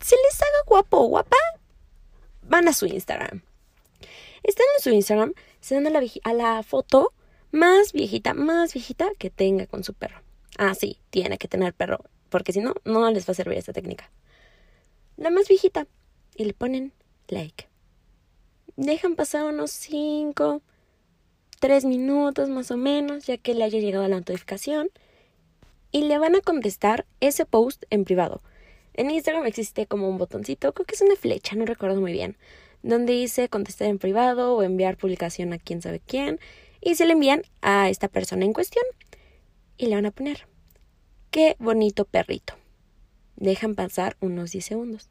se 0.00 0.16
les 0.16 0.42
haga 0.42 0.64
guapo 0.66 0.98
o 0.98 1.08
guapa, 1.08 1.36
van 2.42 2.68
a 2.68 2.72
su 2.72 2.86
Instagram. 2.86 3.42
Están 4.42 4.66
en 4.76 4.82
su 4.82 4.90
Instagram, 4.90 5.32
se 5.60 5.74
dan 5.74 5.86
a 5.86 5.90
la, 5.90 6.02
a 6.24 6.32
la 6.34 6.62
foto 6.62 7.12
más 7.50 7.92
viejita, 7.92 8.34
más 8.34 8.74
viejita 8.74 9.10
que 9.18 9.30
tenga 9.30 9.66
con 9.66 9.84
su 9.84 9.94
perro. 9.94 10.20
Ah, 10.58 10.74
sí, 10.74 10.98
tiene 11.10 11.38
que 11.38 11.48
tener 11.48 11.72
perro. 11.74 11.98
porque 12.28 12.52
si 12.52 12.60
no, 12.60 12.74
no 12.84 13.08
les 13.10 13.28
va 13.28 13.32
a 13.32 13.34
servir 13.34 13.58
esta 13.58 13.72
técnica. 13.72 14.10
La 15.16 15.30
más 15.30 15.46
viejita. 15.46 15.86
Y 16.36 16.44
le 16.44 16.52
ponen 16.52 16.92
like. 17.28 17.68
Dejan 18.76 19.14
pasar 19.14 19.44
unos 19.44 19.70
5, 19.70 20.60
3 21.60 21.84
minutos 21.84 22.48
más 22.48 22.72
o 22.72 22.76
menos, 22.76 23.26
ya 23.26 23.38
que 23.38 23.54
le 23.54 23.62
haya 23.62 23.78
llegado 23.78 24.08
la 24.08 24.16
notificación. 24.16 24.90
Y 25.94 26.02
le 26.02 26.18
van 26.18 26.34
a 26.34 26.40
contestar 26.40 27.06
ese 27.20 27.46
post 27.46 27.84
en 27.90 28.04
privado. 28.04 28.42
En 28.94 29.10
Instagram 29.12 29.46
existe 29.46 29.86
como 29.86 30.08
un 30.08 30.18
botoncito, 30.18 30.72
creo 30.72 30.86
que 30.86 30.96
es 30.96 31.02
una 31.02 31.14
flecha, 31.14 31.54
no 31.54 31.66
recuerdo 31.66 32.00
muy 32.00 32.10
bien, 32.10 32.36
donde 32.82 33.12
dice 33.12 33.48
contestar 33.48 33.86
en 33.86 34.00
privado 34.00 34.56
o 34.56 34.64
enviar 34.64 34.96
publicación 34.96 35.52
a 35.52 35.58
quién 35.58 35.82
sabe 35.82 36.00
quién. 36.04 36.40
Y 36.80 36.96
se 36.96 37.06
le 37.06 37.12
envían 37.12 37.42
a 37.62 37.88
esta 37.88 38.08
persona 38.08 38.44
en 38.44 38.52
cuestión. 38.52 38.84
Y 39.76 39.86
le 39.86 39.94
van 39.94 40.06
a 40.06 40.10
poner, 40.10 40.48
qué 41.30 41.54
bonito 41.60 42.04
perrito. 42.04 42.54
Dejan 43.36 43.76
pasar 43.76 44.16
unos 44.20 44.50
10 44.50 44.64
segundos 44.64 45.10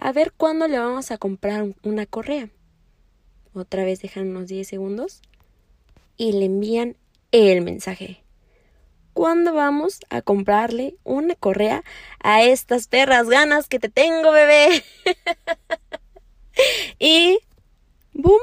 a 0.00 0.12
ver 0.12 0.32
cuándo 0.32 0.66
le 0.66 0.78
vamos 0.78 1.10
a 1.10 1.18
comprar 1.18 1.74
una 1.82 2.06
correa. 2.06 2.48
Otra 3.52 3.84
vez 3.84 4.00
dejan 4.00 4.28
unos 4.28 4.48
10 4.48 4.66
segundos 4.66 5.20
y 6.16 6.32
le 6.32 6.46
envían 6.46 6.96
el 7.32 7.60
mensaje. 7.60 8.19
¿Cuándo 9.12 9.52
vamos 9.52 10.00
a 10.08 10.22
comprarle 10.22 10.94
una 11.04 11.34
correa 11.34 11.82
a 12.22 12.42
estas 12.42 12.86
perras 12.86 13.28
ganas 13.28 13.68
que 13.68 13.78
te 13.78 13.88
tengo, 13.88 14.30
bebé? 14.30 14.84
y 16.98 17.38
¡boom! 18.12 18.40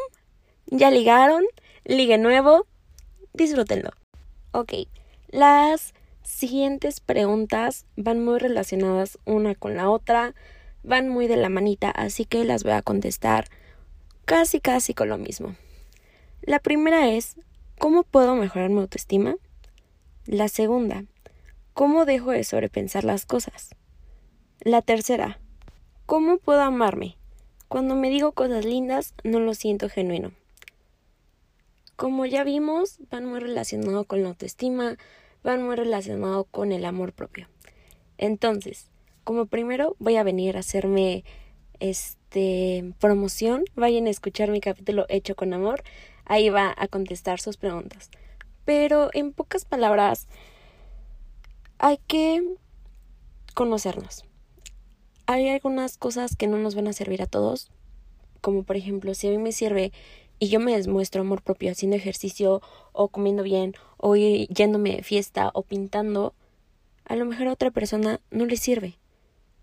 Ya 0.68 0.92
ligaron, 0.92 1.46
ligue 1.86 2.18
nuevo, 2.18 2.68
disfrútenlo. 3.34 3.92
Ok, 4.52 4.74
las 5.30 5.94
siguientes 6.24 7.00
preguntas 7.00 7.86
van 7.96 8.24
muy 8.24 8.40
relacionadas 8.40 9.18
una 9.26 9.56
con 9.56 9.76
la 9.78 9.90
otra 9.90 10.36
van 10.84 11.10
muy 11.10 11.28
de 11.28 11.38
la 11.38 11.50
manita, 11.50 11.90
así 11.92 12.26
que 12.26 12.44
las 12.46 12.64
voy 12.64 12.74
a 12.74 12.82
contestar 12.82 13.50
casi 14.26 14.60
casi 14.60 14.94
con 14.94 15.10
lo 15.10 15.18
mismo. 15.18 15.56
La 16.42 16.60
primera 16.60 17.10
es, 17.10 17.36
¿cómo 17.78 18.04
puedo 18.04 18.36
mejorar 18.36 18.70
mi 18.70 18.80
autoestima? 18.80 19.36
La 20.28 20.50
segunda, 20.50 21.06
¿cómo 21.74 22.04
dejo 22.04 22.32
de 22.32 22.44
sobrepensar 22.44 23.06
las 23.06 23.26
cosas? 23.26 23.70
La 24.60 24.82
tercera, 24.82 25.40
¿cómo 26.06 26.38
puedo 26.38 26.60
amarme? 26.64 27.16
Cuando 27.70 27.96
me 27.96 28.10
digo 28.10 28.34
cosas 28.34 28.66
lindas, 28.66 29.14
no 29.24 29.40
lo 29.40 29.54
siento 29.54 29.88
genuino. 29.88 30.34
Como 31.96 32.26
ya 32.26 32.44
vimos, 32.44 32.98
van 33.10 33.26
muy 33.26 33.40
relacionado 33.40 34.04
con 34.04 34.22
la 34.22 34.28
autoestima, 34.28 34.98
van 35.44 35.64
muy 35.64 35.78
relacionado 35.78 36.44
con 36.44 36.74
el 36.74 36.84
amor 36.84 37.14
propio. 37.14 37.48
Entonces, 38.18 38.90
como 39.24 39.46
primero 39.46 39.96
voy 39.98 40.18
a 40.18 40.24
venir 40.24 40.58
a 40.58 40.60
hacerme 40.60 41.24
este 41.80 42.94
promoción, 43.00 43.64
vayan 43.78 44.08
a 44.08 44.10
escuchar 44.10 44.52
mi 44.52 44.60
capítulo 44.60 45.06
Hecho 45.08 45.38
con 45.38 45.54
Amor, 45.54 45.84
ahí 46.26 46.50
va 46.50 46.76
a 46.78 46.90
contestar 46.90 47.40
sus 47.40 47.56
preguntas. 47.56 48.10
Pero 48.68 49.10
en 49.14 49.32
pocas 49.32 49.64
palabras, 49.64 50.28
hay 51.78 52.00
que 52.06 52.44
conocernos. 53.54 54.26
Hay 55.26 55.48
algunas 55.48 55.98
cosas 55.98 56.36
que 56.36 56.48
no 56.48 56.58
nos 56.58 56.76
van 56.76 56.90
a 56.90 56.94
servir 56.94 57.22
a 57.22 57.28
todos, 57.28 57.72
como 58.42 58.64
por 58.64 58.76
ejemplo, 58.76 59.14
si 59.14 59.28
a 59.28 59.32
mí 59.32 59.38
me 59.38 59.54
sirve 59.54 59.94
y 60.38 60.50
yo 60.50 60.60
me 60.60 60.78
demuestro 60.78 61.22
amor 61.22 61.44
propio 61.44 61.72
haciendo 61.72 61.96
ejercicio 61.96 62.62
o 62.92 63.08
comiendo 63.08 63.42
bien 63.42 63.74
o 63.96 64.18
yéndome 64.18 65.02
fiesta 65.02 65.50
o 65.54 65.64
pintando, 65.64 66.34
a 67.06 67.16
lo 67.16 67.24
mejor 67.24 67.48
a 67.48 67.54
otra 67.54 67.72
persona 67.72 68.20
no 68.32 68.46
le 68.46 68.58
sirve 68.58 68.98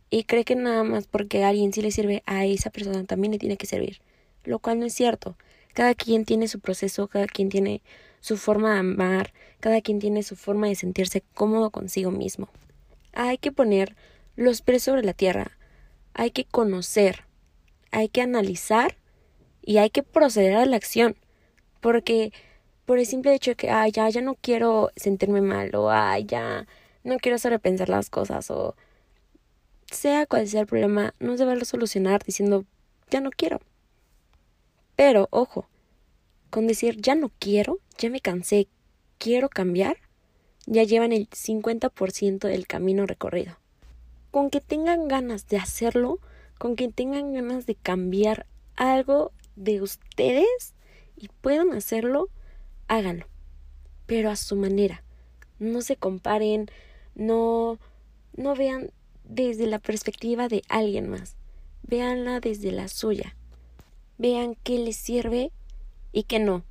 y 0.08 0.24
cree 0.24 0.46
que 0.46 0.56
nada 0.56 0.82
más 0.82 1.08
porque 1.08 1.44
a 1.44 1.48
alguien 1.48 1.74
sí 1.74 1.82
le 1.82 1.90
sirve, 1.90 2.22
a 2.24 2.46
esa 2.46 2.70
persona 2.70 3.04
también 3.04 3.32
le 3.32 3.38
tiene 3.38 3.58
que 3.58 3.66
servir, 3.66 4.00
lo 4.44 4.60
cual 4.60 4.78
no 4.80 4.86
es 4.86 4.94
cierto. 4.94 5.36
Cada 5.74 5.94
quien 5.94 6.24
tiene 6.24 6.48
su 6.48 6.58
proceso, 6.60 7.06
cada 7.06 7.26
quien 7.26 7.50
tiene 7.50 7.82
su 8.24 8.38
forma 8.38 8.72
de 8.72 8.78
amar, 8.78 9.34
cada 9.60 9.82
quien 9.82 9.98
tiene 9.98 10.22
su 10.22 10.34
forma 10.34 10.66
de 10.68 10.76
sentirse 10.76 11.22
cómodo 11.34 11.68
consigo 11.68 12.10
mismo. 12.10 12.48
Hay 13.12 13.36
que 13.36 13.52
poner 13.52 13.96
los 14.34 14.62
pies 14.62 14.84
sobre 14.84 15.02
la 15.02 15.12
tierra, 15.12 15.58
hay 16.14 16.30
que 16.30 16.46
conocer, 16.46 17.24
hay 17.90 18.08
que 18.08 18.22
analizar 18.22 18.96
y 19.60 19.76
hay 19.76 19.90
que 19.90 20.02
proceder 20.02 20.56
a 20.56 20.64
la 20.64 20.76
acción, 20.76 21.16
porque 21.82 22.32
por 22.86 22.98
el 22.98 23.04
simple 23.04 23.34
hecho 23.34 23.50
de 23.50 23.56
que, 23.56 23.68
ay, 23.68 23.92
ya, 23.92 24.08
ya 24.08 24.22
no 24.22 24.36
quiero 24.36 24.90
sentirme 24.96 25.42
mal, 25.42 25.74
o 25.74 25.90
ay, 25.90 26.24
ya 26.24 26.66
no 27.02 27.18
quiero 27.18 27.36
sobrepensar 27.36 27.90
las 27.90 28.08
cosas, 28.08 28.50
o 28.50 28.74
sea 29.90 30.24
cual 30.24 30.48
sea 30.48 30.62
el 30.62 30.66
problema, 30.66 31.12
no 31.20 31.36
se 31.36 31.44
va 31.44 31.52
a 31.52 31.64
solucionar 31.66 32.24
diciendo 32.24 32.64
ya 33.10 33.20
no 33.20 33.28
quiero. 33.28 33.60
Pero, 34.96 35.28
ojo, 35.30 35.68
con 36.54 36.68
decir 36.68 37.00
ya 37.00 37.16
no 37.16 37.32
quiero, 37.40 37.80
ya 37.98 38.10
me 38.10 38.20
cansé, 38.20 38.68
quiero 39.18 39.48
cambiar, 39.48 39.96
ya 40.66 40.84
llevan 40.84 41.10
el 41.10 41.28
50% 41.28 42.46
del 42.46 42.68
camino 42.68 43.06
recorrido. 43.06 43.58
Con 44.30 44.50
que 44.50 44.60
tengan 44.60 45.08
ganas 45.08 45.48
de 45.48 45.56
hacerlo, 45.56 46.20
con 46.56 46.76
que 46.76 46.88
tengan 46.88 47.32
ganas 47.32 47.66
de 47.66 47.74
cambiar 47.74 48.46
algo 48.76 49.32
de 49.56 49.82
ustedes 49.82 50.74
y 51.16 51.26
puedan 51.40 51.72
hacerlo, 51.72 52.28
háganlo. 52.86 53.26
Pero 54.06 54.30
a 54.30 54.36
su 54.36 54.54
manera. 54.54 55.02
No 55.58 55.82
se 55.82 55.96
comparen, 55.96 56.70
no, 57.16 57.80
no 58.36 58.54
vean 58.54 58.92
desde 59.24 59.66
la 59.66 59.80
perspectiva 59.80 60.46
de 60.46 60.62
alguien 60.68 61.10
más. 61.10 61.34
Véanla 61.82 62.38
desde 62.38 62.70
la 62.70 62.86
suya. 62.86 63.34
Vean 64.18 64.56
qué 64.62 64.78
les 64.78 64.94
sirve 64.94 65.50
y 66.14 66.22
qué 66.22 66.38
no. 66.38 66.62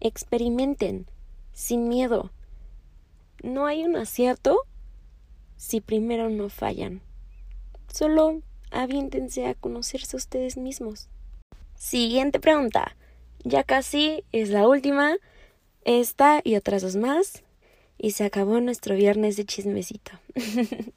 Experimenten, 0.00 1.06
sin 1.54 1.88
miedo. 1.88 2.30
No 3.42 3.66
hay 3.66 3.84
un 3.84 3.96
acierto 3.96 4.60
si 5.56 5.80
primero 5.80 6.28
no 6.28 6.48
fallan. 6.50 7.00
Solo 7.92 8.42
aviéntense 8.70 9.46
a 9.46 9.54
conocerse 9.54 10.16
ustedes 10.16 10.56
mismos. 10.56 11.08
Siguiente 11.76 12.40
pregunta. 12.40 12.96
Ya 13.44 13.62
casi 13.62 14.24
es 14.32 14.50
la 14.50 14.66
última. 14.66 15.16
Esta 15.84 16.40
y 16.42 16.56
otras 16.56 16.82
dos 16.82 16.96
más. 16.96 17.44
Y 17.96 18.10
se 18.10 18.24
acabó 18.24 18.60
nuestro 18.60 18.96
viernes 18.96 19.36
de 19.36 19.44
chismecito. 19.44 20.12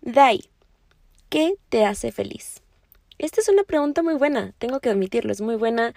Dai, 0.00 0.44
¿qué 1.28 1.56
te 1.68 1.84
hace 1.84 2.12
feliz? 2.12 2.62
Esta 3.18 3.40
es 3.40 3.48
una 3.48 3.62
pregunta 3.62 4.02
muy 4.02 4.14
buena, 4.14 4.52
tengo 4.58 4.80
que 4.80 4.90
admitirlo, 4.90 5.32
es 5.32 5.40
muy 5.40 5.54
buena. 5.54 5.94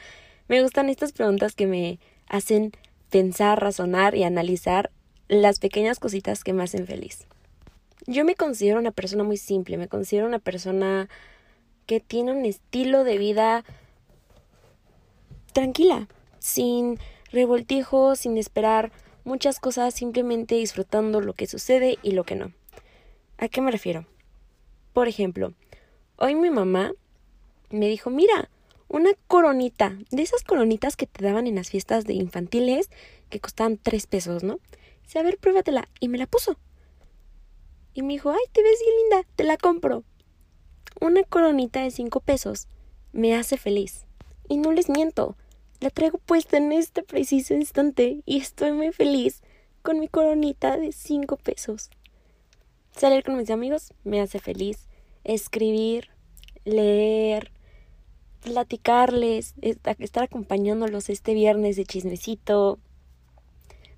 Me 0.48 0.62
gustan 0.62 0.89
estas 0.89 1.12
preguntas 1.12 1.56
que 1.56 1.68
me 1.68 2.00
hacen 2.27 2.72
pensar, 3.10 3.62
razonar 3.62 4.16
y 4.16 4.24
analizar 4.24 4.92
las 5.27 5.60
pequeñas 5.60 6.00
cositas 6.00 6.44
que 6.44 6.54
me 6.54 6.63
hacen 6.63 6.88
feliz. 6.88 7.25
Yo 8.06 8.24
me 8.24 8.36
considero 8.36 8.80
una 8.80 8.92
persona 8.92 9.24
muy 9.24 9.38
simple, 9.38 9.77
me 9.77 9.89
considero 9.89 10.25
una 10.25 10.39
persona 10.39 11.10
que 11.86 12.00
tiene 12.00 12.32
un 12.32 12.46
estilo 12.46 13.04
de 13.04 13.18
vida 13.18 13.66
tranquila, 15.51 16.08
sin 16.39 17.00
revoltijo, 17.32 18.16
sin 18.16 18.38
esperar 18.38 18.92
muchas 19.25 19.60
cosas, 19.60 19.94
simplemente 19.94 20.56
disfrutando 20.56 21.20
lo 21.20 21.34
que 21.34 21.48
sucede 21.48 21.98
y 22.01 22.12
lo 22.12 22.24
que 22.24 22.36
no. 22.36 22.54
¿A 23.38 23.50
qué 23.50 23.60
me 23.60 23.72
refiero? 23.72 24.06
Por 24.94 25.10
ejemplo, 25.10 25.54
hoy 26.16 26.36
mi 26.36 26.50
mamá 26.50 26.94
me 27.70 27.88
dijo, 27.89 28.10
mira, 28.10 28.50
una 28.89 29.12
coronita, 29.27 29.98
de 30.12 30.22
esas 30.22 30.44
coronitas 30.44 30.96
que 30.96 31.08
te 31.08 31.24
daban 31.24 31.48
en 31.48 31.56
las 31.56 31.70
fiestas 31.70 32.06
de 32.06 32.13
infantiles 32.13 32.89
que 33.29 33.39
costaban 33.39 33.77
tres 33.77 34.08
pesos, 34.08 34.44
¿no? 34.44 34.60
Dice, 35.03 35.20
a 35.20 35.24
ver, 35.24 35.38
pruébatela. 35.38 35.89
Y 36.00 36.08
me 36.08 36.17
la 36.17 36.27
puso. 36.27 36.58
Y 37.94 38.01
me 38.01 38.13
dijo, 38.13 38.29
ay, 38.32 38.44
te 38.51 38.63
ves 38.63 38.79
bien 38.79 38.96
linda, 39.01 39.29
te 39.36 39.44
la 39.44 39.58
compro. 39.58 40.03
Una 41.01 41.24
coronita 41.24 41.82
de 41.82 41.91
cinco 41.91 42.20
pesos 42.22 42.67
me 43.12 43.36
hace 43.36 43.58
feliz. 43.58 44.06
Y 44.48 44.58
no 44.58 44.72
les 44.72 44.89
miento, 44.89 45.36
la 45.79 45.89
traigo 45.89 46.17
puesta 46.17 46.58
en 46.58 46.72
este 46.72 47.03
preciso 47.03 47.53
instante 47.53 48.22
y 48.25 48.38
estoy 48.38 48.72
muy 48.72 48.91
feliz 48.91 49.44
con 49.84 50.00
mi 50.00 50.08
coronita 50.08 50.77
de 50.77 50.91
cinco 50.91 51.38
pesos. 51.38 51.89
Salir 52.96 53.24
con 53.24 53.38
mis 53.38 53.51
amigos 53.51 53.94
me 54.03 54.22
hace 54.22 54.39
feliz. 54.39 54.88
Escribir, 55.24 56.10
leer, 56.65 57.51
platicarles, 58.51 59.54
estar 59.62 60.24
acompañándolos 60.24 61.10
este 61.10 61.34
viernes 61.34 61.75
de 61.75 61.86
chismecito. 61.86 62.80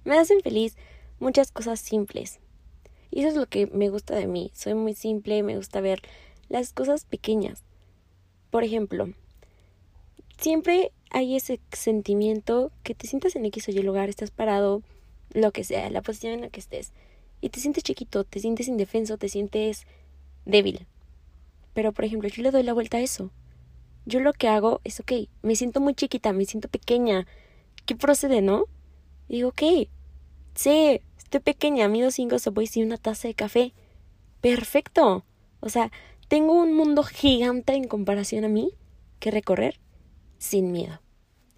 Me 0.04 0.18
hacen 0.18 0.42
feliz 0.42 0.76
muchas 1.20 1.52
cosas 1.52 1.80
simples. 1.80 2.40
Y 3.12 3.20
eso 3.20 3.30
es 3.30 3.36
lo 3.36 3.46
que 3.48 3.68
me 3.68 3.90
gusta 3.90 4.16
de 4.16 4.28
mí. 4.28 4.52
Soy 4.54 4.74
muy 4.74 4.94
simple, 4.94 5.44
me 5.44 5.56
gusta 5.56 5.82
ver 5.82 6.02
las 6.48 6.74
cosas 6.74 7.06
pequeñas. 7.06 7.64
Por 8.50 8.64
ejemplo, 8.64 9.14
siempre 10.40 10.92
hay 11.12 11.36
ese 11.36 11.60
sentimiento 11.72 12.72
que 12.84 12.96
te 12.96 13.08
sientas 13.08 13.36
en 13.36 13.46
X 13.46 13.68
o 13.68 13.72
Y 13.72 13.82
lugar, 13.82 14.10
estás 14.10 14.32
parado, 14.32 14.82
lo 15.32 15.52
que 15.52 15.64
sea, 15.64 15.90
la 15.90 16.02
posición 16.02 16.34
en 16.34 16.42
la 16.42 16.50
que 16.50 16.60
estés 16.60 16.92
y 17.42 17.50
te 17.50 17.60
sientes 17.60 17.84
chiquito, 17.84 18.24
te 18.24 18.40
sientes 18.40 18.68
indefenso, 18.68 19.18
te 19.18 19.30
sientes 19.30 19.86
débil. 20.46 20.88
Pero, 21.74 21.92
por 21.94 22.06
ejemplo, 22.06 22.28
yo 22.30 22.44
le 22.44 22.52
doy 22.52 22.64
la 22.64 22.74
vuelta 22.74 22.98
a 22.98 23.02
eso. 23.02 23.32
Yo 24.10 24.20
lo 24.20 24.34
que 24.34 24.48
hago 24.48 24.82
es, 24.84 25.00
ok, 25.00 25.12
me 25.44 25.56
siento 25.56 25.82
muy 25.82 25.94
chiquita, 25.94 26.34
me 26.34 26.44
siento 26.46 26.68
pequeña. 26.68 27.28
¿Qué 27.86 27.96
procede, 27.96 28.42
no? 28.42 28.66
digo, 29.28 29.50
ok, 29.50 29.62
sí, 30.56 31.02
estoy 31.16 31.42
pequeña, 31.42 31.88
mido 31.88 32.10
cinco 32.10 32.40
se 32.40 32.50
y 32.74 32.82
una 32.82 32.98
taza 32.98 33.28
de 33.28 33.36
café. 33.36 33.72
Perfecto. 34.42 35.24
O 35.60 35.70
sea, 35.70 35.92
tengo 36.28 36.54
un 36.54 36.74
mundo 36.74 37.04
gigante 37.04 37.74
en 37.74 37.88
comparación 37.88 38.46
a 38.46 38.48
mí 38.48 38.72
que 39.20 39.30
recorrer 39.30 39.80
sin 40.40 40.72
miedo. 40.72 41.00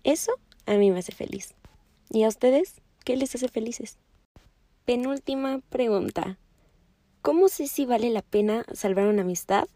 Eso 0.03 0.33
a 0.65 0.73
mí 0.73 0.91
me 0.91 0.99
hace 0.99 1.13
feliz. 1.13 1.55
¿Y 2.09 2.23
a 2.23 2.27
ustedes? 2.27 2.81
¿Qué 3.05 3.15
les 3.15 3.33
hace 3.33 3.47
felices? 3.47 3.97
Penúltima 4.83 5.61
pregunta. 5.69 6.37
¿Cómo 7.21 7.47
sé 7.47 7.67
si 7.67 7.85
vale 7.85 8.09
la 8.09 8.23
pena 8.23 8.65
salvar 8.73 9.07
una 9.07 9.21
amistad? 9.21 9.69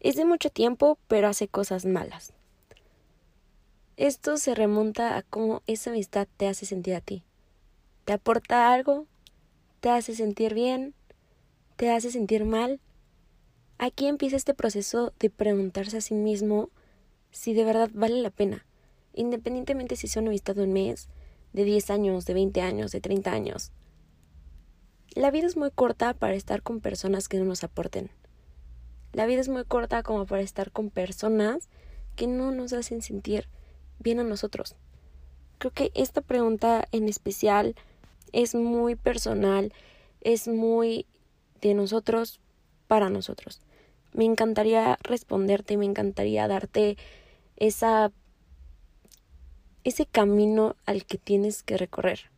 Es 0.00 0.16
de 0.16 0.24
mucho 0.24 0.48
tiempo, 0.48 0.98
pero 1.08 1.28
hace 1.28 1.46
cosas 1.46 1.84
malas. 1.84 2.32
Esto 3.98 4.38
se 4.38 4.54
remonta 4.54 5.18
a 5.18 5.22
cómo 5.22 5.62
esa 5.66 5.90
amistad 5.90 6.26
te 6.38 6.48
hace 6.48 6.64
sentir 6.64 6.94
a 6.94 7.02
ti. 7.02 7.22
¿Te 8.06 8.14
aporta 8.14 8.72
algo? 8.72 9.06
¿Te 9.80 9.90
hace 9.90 10.14
sentir 10.14 10.54
bien? 10.54 10.94
¿Te 11.76 11.90
hace 11.90 12.10
sentir 12.10 12.46
mal? 12.46 12.80
Aquí 13.76 14.06
empieza 14.06 14.36
este 14.36 14.54
proceso 14.54 15.12
de 15.18 15.28
preguntarse 15.28 15.98
a 15.98 16.00
sí 16.00 16.14
mismo 16.14 16.70
si 17.30 17.52
de 17.52 17.64
verdad 17.64 17.90
vale 17.92 18.22
la 18.22 18.30
pena, 18.30 18.64
independientemente 19.12 19.96
si 19.96 20.06
es 20.06 20.16
una 20.16 20.28
amistad 20.28 20.54
de 20.54 20.64
un 20.64 20.72
mes, 20.72 21.10
de 21.52 21.64
10 21.64 21.90
años, 21.90 22.24
de 22.24 22.34
20 22.34 22.62
años, 22.62 22.90
de 22.92 23.00
30 23.02 23.32
años. 23.32 23.70
La 25.14 25.30
vida 25.30 25.46
es 25.46 25.56
muy 25.56 25.70
corta 25.70 26.14
para 26.14 26.34
estar 26.34 26.62
con 26.62 26.80
personas 26.80 27.28
que 27.28 27.38
no 27.38 27.44
nos 27.44 27.64
aporten. 27.64 28.10
La 29.12 29.26
vida 29.26 29.40
es 29.40 29.48
muy 29.48 29.64
corta 29.64 30.02
como 30.02 30.26
para 30.26 30.42
estar 30.42 30.70
con 30.70 30.90
personas 30.90 31.68
que 32.16 32.26
no 32.26 32.52
nos 32.52 32.72
hacen 32.72 33.02
sentir 33.02 33.48
bien 33.98 34.20
a 34.20 34.24
nosotros. 34.24 34.76
Creo 35.58 35.72
que 35.72 35.90
esta 35.94 36.20
pregunta 36.20 36.86
en 36.92 37.08
especial 37.08 37.74
es 38.32 38.54
muy 38.54 38.94
personal, 38.94 39.72
es 40.20 40.48
muy 40.48 41.06
de 41.60 41.74
nosotros 41.74 42.40
para 42.86 43.10
nosotros. 43.10 43.60
Me 44.12 44.24
encantaría 44.24 44.98
responderte, 45.02 45.76
me 45.76 45.86
encantaría 45.86 46.48
darte 46.48 46.96
esa 47.56 48.12
ese 49.82 50.04
camino 50.06 50.76
al 50.84 51.04
que 51.06 51.18
tienes 51.18 51.62
que 51.62 51.76
recorrer. 51.76 52.30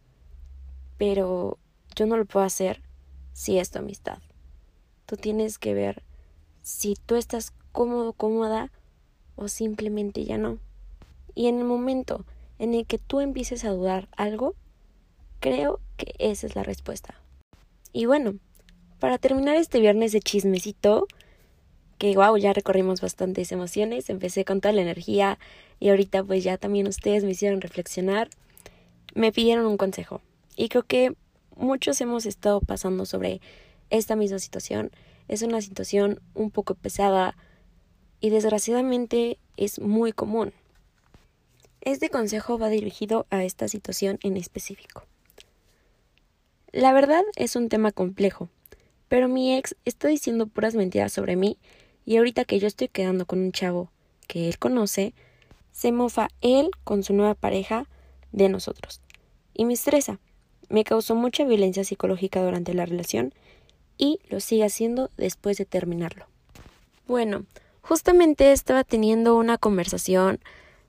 Pero 0.97 1.59
yo 1.97 2.07
no 2.07 2.17
lo 2.17 2.25
puedo 2.25 2.47
hacer 2.47 2.83
si 3.33 3.59
es 3.59 3.71
tu 3.71 3.79
amistad. 3.79 4.19
Tú 5.07 5.17
tienes 5.17 5.59
que 5.59 5.75
ver 5.75 6.03
si 6.63 6.97
tú 7.07 7.17
estás 7.17 7.53
cómodo, 7.73 8.13
cómoda 8.13 8.71
o 9.37 9.49
simplemente 9.49 10.25
ya 10.25 10.39
no. 10.39 10.59
Y 11.35 11.49
en 11.49 11.59
el 11.59 11.65
momento 11.65 12.25
en 12.59 12.75
el 12.75 12.87
que 12.87 12.99
tú 12.99 13.21
empieces 13.21 13.65
a 13.65 13.71
dudar 13.71 14.09
algo, 14.17 14.55
creo 15.41 15.81
que 15.97 16.15
esa 16.19 16.47
es 16.47 16.55
la 16.55 16.63
respuesta. 16.63 17.15
Y 17.93 18.07
bueno, 18.07 18.35
para 19.01 19.19
terminar 19.19 19.57
este 19.57 19.81
viernes 19.81 20.13
de 20.13 20.21
chismecito, 20.21 21.09
que 21.99 22.15
wow, 22.15 22.37
ya 22.37 22.53
recorrimos 22.53 23.01
bastantes 23.01 23.53
emociones, 23.53 24.11
empecé 24.11 24.45
con 24.45 24.61
toda 24.61 24.73
la 24.73 24.83
energía 24.83 25.39
y 25.81 25.89
ahorita 25.89 26.25
pues 26.25 26.45
ya 26.45 26.57
también 26.57 26.87
ustedes 26.87 27.25
me 27.25 27.33
hicieron 27.33 27.61
reflexionar, 27.61 28.29
me 29.15 29.33
pidieron 29.33 29.67
un 29.67 29.77
consejo. 29.77 30.21
Y 30.57 30.69
creo 30.69 30.85
que 30.85 31.15
muchos 31.57 32.01
hemos 32.01 32.27
estado 32.27 32.61
pasando 32.61 33.07
sobre 33.07 33.41
esta 33.91 34.17
misma 34.17 34.39
situación. 34.39 34.91
Es 35.29 35.43
una 35.43 35.61
situación 35.61 36.21
un 36.35 36.51
poco 36.51 36.75
pesada 36.75 37.37
y 38.21 38.31
desgraciadamente 38.31 39.39
es 39.57 39.81
muy 39.81 40.13
común. 40.13 40.53
Este 41.81 42.11
consejo 42.11 42.59
va 42.59 42.69
dirigido 42.69 43.27
a 43.31 43.43
esta 43.45 43.67
situación 43.67 44.19
en 44.23 44.37
específico. 44.37 45.05
La 46.71 46.93
verdad 46.93 47.23
es 47.37 47.57
un 47.57 47.69
tema 47.69 47.93
complejo, 47.93 48.49
pero 49.09 49.29
mi 49.29 49.55
ex 49.57 49.77
está 49.85 50.09
diciendo 50.09 50.47
puras 50.47 50.75
mentiras 50.75 51.13
sobre 51.13 51.37
mí 51.37 51.59
y 52.07 52.17
ahorita 52.17 52.45
que 52.45 52.59
yo 52.59 52.67
estoy 52.67 52.89
quedando 52.89 53.27
con 53.27 53.41
un 53.41 53.53
chavo 53.53 53.91
que 54.27 54.49
él 54.49 54.59
conoce, 54.59 55.13
se 55.73 55.93
mofa 55.93 56.29
él 56.41 56.71
con 56.85 57.03
su 57.03 57.15
nueva 57.15 57.35
pareja 57.35 57.89
de 58.31 58.49
nosotros. 58.49 59.01
Y 59.53 59.65
me 59.65 59.75
estresa. 59.75 60.21
Me 60.69 60.85
causó 60.85 61.15
mucha 61.15 61.45
violencia 61.45 61.85
psicológica 61.85 62.43
durante 62.43 62.73
la 62.73 62.87
relación 62.87 63.35
y 64.03 64.19
lo 64.29 64.41
sigue 64.41 64.65
haciendo 64.65 65.13
después 65.17 65.59
de 65.59 65.65
terminarlo. 65.65 66.27
Bueno, 67.07 67.45
justamente 67.83 68.51
estaba 68.51 68.83
teniendo 68.83 69.37
una 69.37 69.59
conversación 69.59 70.41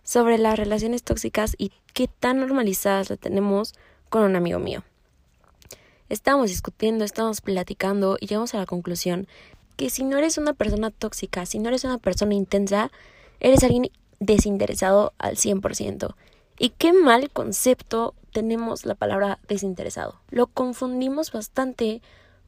sobre 0.04 0.40
las 0.40 0.58
relaciones 0.58 1.04
tóxicas 1.04 1.54
y 1.60 1.72
qué 1.94 2.08
tan 2.08 2.40
normalizadas 2.40 3.12
la 3.12 3.18
tenemos 3.18 3.76
con 4.10 4.24
un 4.24 4.36
amigo 4.36 4.58
mío. 4.58 4.84
Estábamos 6.10 6.50
discutiendo, 6.50 7.06
estábamos 7.06 7.42
platicando 7.42 8.18
y 8.20 8.26
llegamos 8.26 8.56
a 8.56 8.58
la 8.58 8.66
conclusión 8.66 9.28
que 9.78 9.92
si 9.92 10.04
no 10.04 10.18
eres 10.18 10.40
una 10.40 10.54
persona 10.54 10.90
tóxica, 10.90 11.46
si 11.46 11.60
no 11.60 11.70
eres 11.70 11.84
una 11.84 12.00
persona 12.00 12.34
intensa, 12.34 12.92
eres 13.40 13.64
alguien 13.64 13.92
desinteresado 14.20 15.14
al 15.20 15.36
100%. 15.36 16.16
Y 16.58 16.70
qué 16.70 16.94
mal 16.94 17.30
concepto 17.30 18.16
tenemos 18.32 18.88
la 18.88 18.96
palabra 18.96 19.38
desinteresado. 19.48 20.20
Lo 20.32 20.48
confundimos 20.48 21.32
bastante 21.32 22.02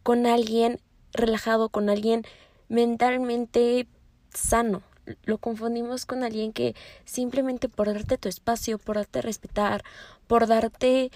con 0.05 0.27
alguien 0.27 0.79
relajado, 1.13 1.69
con 1.69 1.89
alguien 1.89 2.25
mentalmente 2.69 3.87
sano. 4.31 4.83
Lo 5.23 5.39
confundimos 5.39 6.05
con 6.05 6.23
alguien 6.23 6.53
que 6.53 6.75
simplemente 7.05 7.69
por 7.69 7.91
darte 7.91 8.19
tu 8.19 8.29
espacio, 8.29 8.77
por 8.77 8.97
darte 8.97 9.23
respetar, 9.23 9.83
por 10.27 10.45
darte 10.45 11.09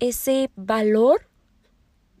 ese 0.00 0.50
valor 0.56 1.28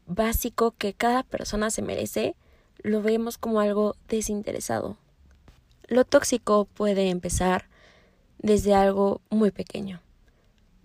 básico 0.06 0.76
que 0.78 0.94
cada 0.94 1.24
persona 1.24 1.70
se 1.70 1.82
merece, 1.82 2.36
lo 2.84 3.02
vemos 3.02 3.36
como 3.36 3.58
algo 3.58 3.96
desinteresado. 4.06 4.96
Lo 5.88 6.04
tóxico 6.04 6.66
puede 6.66 7.10
empezar 7.10 7.66
desde 8.38 8.76
algo 8.76 9.22
muy 9.28 9.50
pequeño. 9.50 10.00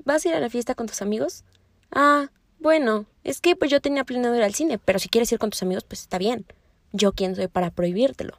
¿Vas 0.03 0.25
a 0.25 0.29
ir 0.29 0.33
a 0.33 0.39
la 0.39 0.49
fiesta 0.49 0.73
con 0.73 0.87
tus 0.87 1.03
amigos? 1.03 1.43
Ah, 1.91 2.31
bueno, 2.61 3.05
es 3.23 3.41
que 3.41 3.55
pues 3.55 3.71
yo 3.71 3.81
tenía 3.81 4.03
planeado 4.03 4.35
ir 4.35 4.43
al 4.43 4.53
cine, 4.53 4.77
pero 4.77 4.99
si 4.99 5.09
quieres 5.09 5.31
ir 5.31 5.39
con 5.39 5.49
tus 5.49 5.63
amigos, 5.63 5.83
pues 5.83 6.01
está 6.01 6.19
bien. 6.19 6.45
Yo 6.93 7.11
quién 7.11 7.35
soy 7.35 7.47
para 7.47 7.71
prohibírtelo. 7.71 8.37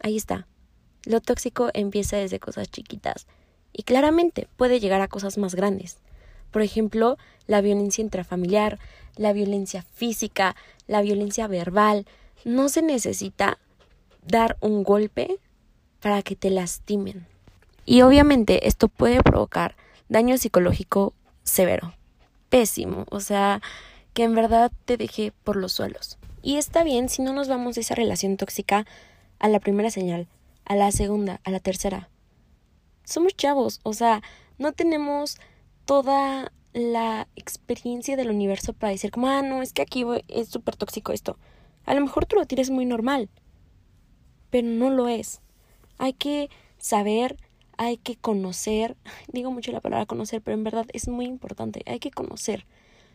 Ahí 0.00 0.16
está. 0.16 0.46
Lo 1.04 1.20
tóxico 1.20 1.70
empieza 1.74 2.16
desde 2.16 2.40
cosas 2.40 2.70
chiquitas 2.70 3.26
y 3.74 3.82
claramente 3.82 4.48
puede 4.56 4.80
llegar 4.80 5.02
a 5.02 5.08
cosas 5.08 5.36
más 5.36 5.54
grandes. 5.54 5.98
Por 6.50 6.62
ejemplo, 6.62 7.18
la 7.46 7.60
violencia 7.60 8.02
intrafamiliar, 8.02 8.78
la 9.16 9.34
violencia 9.34 9.82
física, 9.82 10.56
la 10.86 11.02
violencia 11.02 11.46
verbal. 11.48 12.06
No 12.46 12.70
se 12.70 12.80
necesita 12.80 13.58
dar 14.26 14.56
un 14.60 14.82
golpe 14.82 15.38
para 16.00 16.22
que 16.22 16.36
te 16.36 16.48
lastimen. 16.48 17.26
Y 17.84 18.00
obviamente 18.00 18.66
esto 18.66 18.88
puede 18.88 19.22
provocar 19.22 19.76
daño 20.08 20.38
psicológico 20.38 21.12
severo, 21.42 21.94
pésimo, 22.52 23.06
o 23.10 23.20
sea, 23.20 23.62
que 24.12 24.24
en 24.24 24.34
verdad 24.34 24.70
te 24.84 24.98
deje 24.98 25.32
por 25.42 25.56
los 25.56 25.72
suelos. 25.72 26.18
Y 26.42 26.58
está 26.58 26.84
bien 26.84 27.08
si 27.08 27.22
no 27.22 27.32
nos 27.32 27.48
vamos 27.48 27.76
de 27.76 27.80
esa 27.80 27.94
relación 27.94 28.36
tóxica 28.36 28.84
a 29.38 29.48
la 29.48 29.58
primera 29.58 29.90
señal, 29.90 30.28
a 30.66 30.76
la 30.76 30.92
segunda, 30.92 31.40
a 31.44 31.50
la 31.50 31.60
tercera. 31.60 32.10
Somos 33.04 33.34
chavos, 33.38 33.80
o 33.84 33.94
sea, 33.94 34.22
no 34.58 34.72
tenemos 34.72 35.38
toda 35.86 36.52
la 36.74 37.26
experiencia 37.36 38.16
del 38.16 38.28
universo 38.28 38.74
para 38.74 38.92
decir 38.92 39.10
como, 39.10 39.28
ah, 39.28 39.40
no, 39.40 39.62
es 39.62 39.72
que 39.72 39.80
aquí 39.80 40.04
es 40.28 40.48
súper 40.48 40.76
tóxico 40.76 41.12
esto. 41.12 41.38
A 41.86 41.94
lo 41.94 42.02
mejor 42.02 42.26
tú 42.26 42.36
lo 42.36 42.44
tienes 42.44 42.68
muy 42.68 42.84
normal, 42.84 43.30
pero 44.50 44.68
no 44.68 44.90
lo 44.90 45.08
es. 45.08 45.40
Hay 45.96 46.12
que 46.12 46.50
saber, 46.76 47.38
hay 47.84 47.96
que 47.96 48.16
conocer, 48.16 48.96
digo 49.32 49.50
mucho 49.50 49.72
la 49.72 49.80
palabra 49.80 50.06
conocer, 50.06 50.42
pero 50.42 50.56
en 50.56 50.64
verdad 50.64 50.86
es 50.92 51.08
muy 51.08 51.26
importante, 51.26 51.82
hay 51.86 51.98
que 51.98 52.10
conocer 52.10 52.66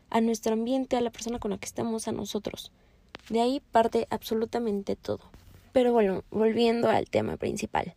a 0.09 0.21
nuestro 0.21 0.53
ambiente, 0.53 0.95
a 0.95 1.01
la 1.01 1.11
persona 1.11 1.39
con 1.39 1.51
la 1.51 1.57
que 1.57 1.65
estamos, 1.65 2.07
a 2.07 2.11
nosotros. 2.11 2.71
De 3.29 3.41
ahí 3.41 3.61
parte 3.71 4.07
absolutamente 4.09 4.95
todo. 4.95 5.19
Pero 5.73 5.91
bueno, 5.91 6.23
volviendo 6.31 6.89
al 6.89 7.09
tema 7.09 7.35
principal. 7.35 7.93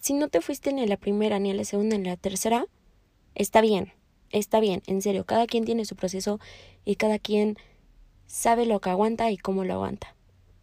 Si 0.00 0.14
no 0.14 0.28
te 0.28 0.40
fuiste 0.40 0.72
ni 0.72 0.82
a 0.82 0.86
la 0.86 0.96
primera, 0.96 1.38
ni 1.38 1.50
a 1.50 1.54
la 1.54 1.64
segunda, 1.64 1.98
ni 1.98 2.08
a 2.08 2.12
la 2.12 2.16
tercera, 2.16 2.66
está 3.34 3.60
bien, 3.60 3.92
está 4.30 4.58
bien, 4.58 4.82
en 4.86 5.02
serio, 5.02 5.24
cada 5.24 5.46
quien 5.46 5.64
tiene 5.64 5.84
su 5.84 5.96
proceso 5.96 6.40
y 6.84 6.96
cada 6.96 7.18
quien 7.18 7.56
sabe 8.26 8.64
lo 8.64 8.80
que 8.80 8.90
aguanta 8.90 9.30
y 9.30 9.36
cómo 9.36 9.64
lo 9.64 9.74
aguanta. 9.74 10.14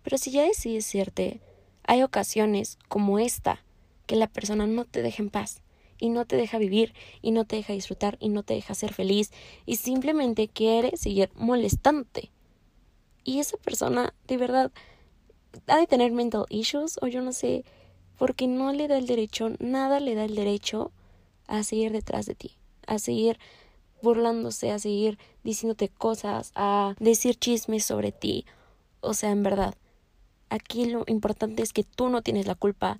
Pero 0.03 0.17
si 0.17 0.31
ya 0.31 0.43
decides 0.43 0.93
irte, 0.95 1.39
hay 1.83 2.03
ocasiones 2.03 2.79
como 2.87 3.19
esta 3.19 3.63
que 4.09 4.15
la 4.15 4.25
persona 4.25 4.65
no 4.65 4.85
te 4.85 5.03
deja 5.03 5.21
en 5.21 5.29
paz 5.29 5.61
y 5.99 6.09
no 6.09 6.25
te 6.25 6.35
deja 6.35 6.57
vivir 6.57 6.95
y 7.21 7.29
no 7.29 7.45
te 7.45 7.57
deja 7.57 7.73
disfrutar 7.73 8.17
y 8.19 8.29
no 8.29 8.41
te 8.41 8.55
deja 8.55 8.73
ser 8.73 8.91
feliz 8.91 9.31
y 9.67 9.75
simplemente 9.75 10.47
quiere 10.47 10.97
seguir 10.97 11.29
molestándote. 11.35 12.31
Y 13.23 13.37
esa 13.37 13.57
persona 13.57 14.15
de 14.27 14.37
verdad 14.37 14.71
ha 15.67 15.77
de 15.77 15.85
tener 15.85 16.11
mental 16.11 16.47
issues 16.49 16.97
o 17.03 17.05
yo 17.07 17.21
no 17.21 17.33
sé, 17.33 17.63
porque 18.17 18.47
no 18.47 18.73
le 18.73 18.87
da 18.87 18.97
el 18.97 19.05
derecho, 19.05 19.51
nada 19.59 19.99
le 19.99 20.15
da 20.15 20.25
el 20.25 20.33
derecho 20.33 20.91
a 21.45 21.61
seguir 21.61 21.91
detrás 21.91 22.25
de 22.25 22.33
ti, 22.33 22.57
a 22.87 22.97
seguir 22.97 23.37
burlándose, 24.01 24.71
a 24.71 24.79
seguir 24.79 25.19
diciéndote 25.43 25.87
cosas, 25.87 26.51
a 26.55 26.95
decir 26.99 27.35
chismes 27.35 27.85
sobre 27.85 28.11
ti. 28.11 28.47
O 29.01 29.13
sea, 29.13 29.29
en 29.29 29.43
verdad, 29.43 29.75
aquí 30.49 30.85
lo 30.85 31.03
importante 31.05 31.61
es 31.61 31.73
que 31.73 31.83
tú 31.83 32.09
no 32.09 32.23
tienes 32.23 32.47
la 32.47 32.55
culpa, 32.55 32.99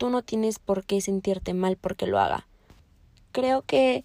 tú 0.00 0.08
no 0.08 0.22
tienes 0.22 0.58
por 0.58 0.86
qué 0.86 1.02
sentirte 1.02 1.52
mal 1.52 1.76
porque 1.76 2.06
lo 2.06 2.18
haga. 2.18 2.48
Creo 3.32 3.60
que 3.60 4.02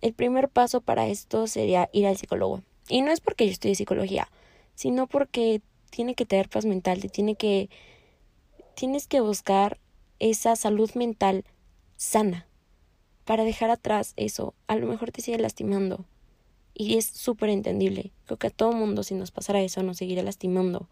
el 0.00 0.14
primer 0.14 0.48
paso 0.48 0.80
para 0.80 1.08
esto 1.08 1.48
sería 1.48 1.90
ir 1.92 2.06
al 2.06 2.16
psicólogo. 2.16 2.62
Y 2.88 3.02
no 3.02 3.10
es 3.10 3.20
porque 3.20 3.46
yo 3.46 3.50
estudie 3.50 3.74
psicología, 3.74 4.30
sino 4.76 5.08
porque 5.08 5.60
tiene 5.90 6.14
que 6.14 6.26
tener 6.26 6.48
paz 6.48 6.64
mental, 6.64 7.00
te 7.00 7.08
tiene 7.08 7.34
que 7.34 7.70
tienes 8.76 9.08
que 9.08 9.20
buscar 9.20 9.80
esa 10.20 10.54
salud 10.54 10.88
mental 10.94 11.44
sana 11.96 12.46
para 13.24 13.42
dejar 13.42 13.70
atrás 13.70 14.12
eso. 14.14 14.54
A 14.68 14.76
lo 14.76 14.86
mejor 14.86 15.10
te 15.10 15.22
sigue 15.22 15.38
lastimando 15.38 16.04
y 16.72 16.98
es 16.98 17.06
súper 17.06 17.48
entendible. 17.48 18.12
Creo 18.26 18.38
que 18.38 18.46
a 18.46 18.50
todo 18.50 18.70
mundo 18.70 19.02
si 19.02 19.16
nos 19.16 19.32
pasara 19.32 19.60
eso 19.60 19.82
nos 19.82 19.96
seguiría 19.96 20.22
lastimando, 20.22 20.88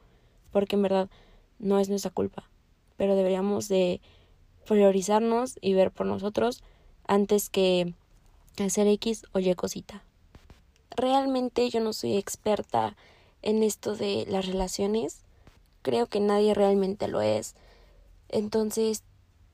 porque 0.51 0.75
en 0.75 0.83
verdad 0.83 1.09
no 1.61 1.79
es 1.79 1.89
nuestra 1.89 2.11
culpa, 2.11 2.51
pero 2.97 3.15
deberíamos 3.15 3.69
de 3.69 4.01
priorizarnos 4.67 5.59
y 5.61 5.75
ver 5.75 5.91
por 5.91 6.07
nosotros 6.07 6.63
antes 7.07 7.51
que 7.51 7.95
hacer 8.59 8.87
X 8.87 9.25
o 9.33 9.39
Y 9.39 9.55
cosita. 9.55 10.05
Realmente 10.91 11.69
yo 11.71 11.81
no 11.81 11.93
soy 11.93 12.17
experta 12.17 12.97
en 13.43 13.63
esto 13.63 13.97
de 13.97 14.27
las 14.29 14.47
relaciones. 14.47 15.23
Creo 15.83 16.07
que 16.07 16.21
nadie 16.21 16.55
realmente 16.55 17.09
lo 17.09 17.21
es. 17.21 17.55
Entonces, 18.29 19.03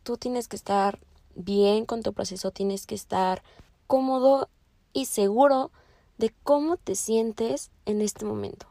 tú 0.02 0.16
tienes 0.16 0.48
que 0.48 0.56
estar 0.56 0.98
bien 1.34 1.86
con 1.86 2.02
tu 2.02 2.12
proceso, 2.12 2.50
tienes 2.50 2.86
que 2.86 2.94
estar 2.94 3.42
cómodo 3.86 4.48
y 4.92 5.06
seguro 5.06 5.70
de 6.18 6.32
cómo 6.42 6.76
te 6.76 6.94
sientes 6.94 7.70
en 7.84 8.00
este 8.00 8.24
momento. 8.24 8.66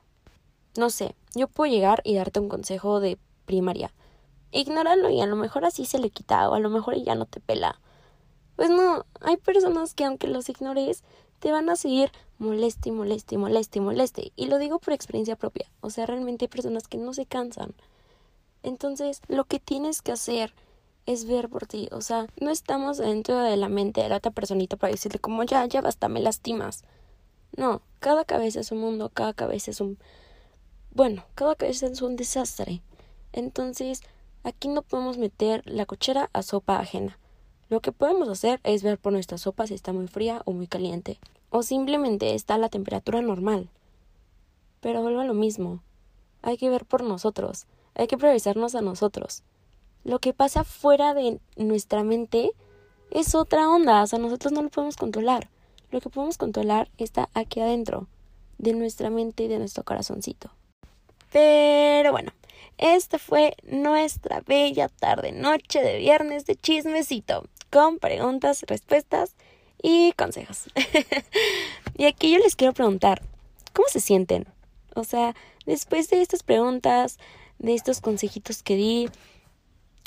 No 0.77 0.89
sé, 0.89 1.15
yo 1.33 1.47
puedo 1.47 1.71
llegar 1.71 2.01
y 2.03 2.15
darte 2.15 2.39
un 2.39 2.49
consejo 2.49 2.99
de 2.99 3.17
primaria. 3.45 3.93
Ignóralo 4.55 5.09
y 5.09 5.19
a 5.19 5.25
lo 5.25 5.35
mejor 5.35 5.65
así 5.65 5.85
se 5.85 5.99
le 5.99 6.09
quita 6.09 6.49
o 6.49 6.53
a 6.53 6.59
lo 6.59 6.69
mejor 6.69 6.95
ya 6.95 7.13
no 7.13 7.25
te 7.25 7.41
pela. 7.41 7.81
Pues 8.55 8.69
no, 8.69 9.05
hay 9.19 9.35
personas 9.35 9.93
que 9.93 10.05
aunque 10.05 10.27
los 10.27 10.47
ignores, 10.47 11.03
te 11.39 11.51
van 11.51 11.69
a 11.69 11.75
seguir 11.75 12.09
moleste 12.37 12.89
moleste 12.93 13.37
moleste 13.37 13.81
moleste. 13.81 14.31
Y 14.37 14.45
lo 14.47 14.57
digo 14.57 14.79
por 14.79 14.93
experiencia 14.93 15.35
propia. 15.35 15.69
O 15.81 15.89
sea, 15.89 16.05
realmente 16.05 16.45
hay 16.45 16.49
personas 16.49 16.87
que 16.87 16.97
no 16.97 17.13
se 17.13 17.25
cansan. 17.25 17.75
Entonces, 18.63 19.19
lo 19.27 19.43
que 19.43 19.59
tienes 19.59 20.01
que 20.01 20.13
hacer 20.13 20.53
es 21.05 21.25
ver 21.25 21.49
por 21.49 21.67
ti. 21.67 21.89
O 21.91 21.99
sea, 21.99 22.27
no 22.39 22.49
estamos 22.49 22.97
dentro 22.97 23.37
de 23.39 23.57
la 23.57 23.67
mente 23.67 24.01
de 24.01 24.09
la 24.09 24.17
otra 24.17 24.31
personita 24.31 24.77
para 24.77 24.91
decirle 24.91 25.19
como 25.19 25.43
ya, 25.43 25.65
ya 25.65 25.81
basta, 25.81 26.07
me 26.07 26.21
lastimas. 26.21 26.85
No, 27.57 27.81
cada 27.99 28.23
cabeza 28.23 28.61
es 28.61 28.71
un 28.71 28.79
mundo, 28.79 29.09
cada 29.13 29.33
cabeza 29.33 29.71
es 29.71 29.81
un... 29.81 29.99
Bueno, 30.91 31.25
cada 31.35 31.55
cabeza 31.55 31.87
es 31.87 32.01
un 32.01 32.15
desastre. 32.15 32.81
Entonces, 33.33 34.01
aquí 34.45 34.67
no 34.67 34.83
podemos 34.83 35.17
meter 35.17 35.63
la 35.65 35.85
cochera 35.85 36.29
a 36.31 36.43
sopa 36.43 36.79
ajena. 36.79 37.17
Lo 37.67 37.81
que 37.81 37.91
podemos 37.91 38.29
hacer 38.29 38.61
es 38.63 38.83
ver 38.83 38.99
por 38.99 39.11
nuestra 39.11 39.39
sopa 39.39 39.65
si 39.65 39.73
está 39.73 39.91
muy 39.91 40.07
fría 40.07 40.43
o 40.45 40.51
muy 40.51 40.67
caliente, 40.67 41.19
o 41.49 41.63
simplemente 41.63 42.35
está 42.35 42.53
a 42.53 42.59
la 42.59 42.69
temperatura 42.69 43.21
normal. 43.21 43.69
Pero 44.81 45.01
vuelvo 45.01 45.21
a 45.21 45.25
lo 45.25 45.33
mismo. 45.33 45.81
Hay 46.43 46.57
que 46.57 46.69
ver 46.69 46.85
por 46.85 47.03
nosotros, 47.03 47.65
hay 47.95 48.05
que 48.05 48.19
priorizarnos 48.19 48.75
a 48.75 48.81
nosotros. 48.81 49.41
Lo 50.03 50.19
que 50.19 50.33
pasa 50.33 50.63
fuera 50.63 51.15
de 51.15 51.39
nuestra 51.57 52.03
mente 52.03 52.51
es 53.09 53.33
otra 53.33 53.67
onda, 53.67 54.03
o 54.03 54.07
sea, 54.07 54.19
nosotros 54.19 54.53
no 54.53 54.61
lo 54.61 54.69
podemos 54.69 54.95
controlar. 54.95 55.49
Lo 55.89 56.01
que 56.01 56.11
podemos 56.11 56.37
controlar 56.37 56.91
está 56.99 57.29
aquí 57.33 57.61
adentro, 57.61 58.07
de 58.59 58.73
nuestra 58.73 59.09
mente 59.09 59.45
y 59.45 59.47
de 59.47 59.57
nuestro 59.57 59.83
corazoncito. 59.83 60.51
Pero 61.31 62.11
bueno, 62.11 62.31
esta 62.77 63.19
fue 63.19 63.55
nuestra 63.63 64.41
bella 64.41 64.89
tarde 64.89 65.31
noche 65.31 65.81
de 65.81 65.97
viernes 65.97 66.45
de 66.45 66.55
chismecito 66.55 67.45
con 67.69 67.99
preguntas, 67.99 68.63
respuestas 68.67 69.35
y 69.81 70.13
consejos. 70.13 70.65
y 71.97 72.05
aquí 72.05 72.31
yo 72.31 72.39
les 72.39 72.55
quiero 72.55 72.73
preguntar, 72.73 73.21
¿cómo 73.73 73.87
se 73.87 73.99
sienten? 73.99 74.47
O 74.95 75.03
sea, 75.03 75.35
después 75.65 76.09
de 76.09 76.21
estas 76.21 76.43
preguntas, 76.43 77.17
de 77.59 77.73
estos 77.73 78.01
consejitos 78.01 78.63
que 78.63 78.75
di, 78.75 79.09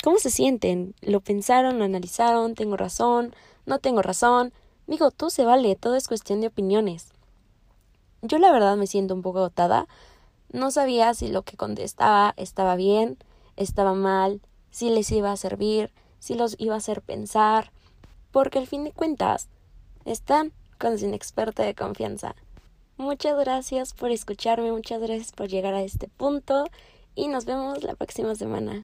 ¿cómo 0.03 0.17
se 0.17 0.29
sienten? 0.29 0.95
¿Lo 1.01 1.21
pensaron? 1.21 1.79
¿Lo 1.79 1.85
analizaron? 1.85 2.55
¿Tengo 2.55 2.77
razón? 2.77 3.35
¿No 3.65 3.79
tengo 3.79 4.01
razón? 4.01 4.53
Digo, 4.87 5.11
todo 5.11 5.29
se 5.29 5.45
vale, 5.45 5.75
todo 5.75 5.95
es 5.95 6.07
cuestión 6.07 6.41
de 6.41 6.47
opiniones. 6.47 7.09
Yo 8.21 8.37
la 8.39 8.51
verdad 8.51 8.75
me 8.75 8.87
siento 8.87 9.13
un 9.13 9.21
poco 9.21 9.39
agotada. 9.39 9.87
No 10.51 10.71
sabía 10.71 11.13
si 11.13 11.27
lo 11.27 11.43
que 11.43 11.57
contestaba 11.57 12.33
estaba 12.37 12.75
bien, 12.75 13.17
estaba 13.55 13.93
mal, 13.93 14.41
si 14.71 14.89
les 14.89 15.11
iba 15.11 15.31
a 15.31 15.37
servir, 15.37 15.91
si 16.19 16.35
los 16.35 16.55
iba 16.59 16.75
a 16.75 16.77
hacer 16.77 17.01
pensar, 17.01 17.71
porque 18.31 18.59
al 18.59 18.67
fin 18.67 18.83
de 18.83 18.91
cuentas 18.91 19.49
están 20.05 20.53
con 20.77 20.97
su 20.97 21.07
experta 21.07 21.63
de 21.63 21.75
confianza. 21.75 22.35
Muchas 22.97 23.37
gracias 23.37 23.93
por 23.93 24.11
escucharme, 24.11 24.71
muchas 24.71 25.01
gracias 25.01 25.31
por 25.31 25.47
llegar 25.47 25.73
a 25.73 25.83
este 25.83 26.07
punto 26.07 26.65
y 27.15 27.27
nos 27.27 27.45
vemos 27.45 27.83
la 27.83 27.95
próxima 27.95 28.35
semana. 28.35 28.73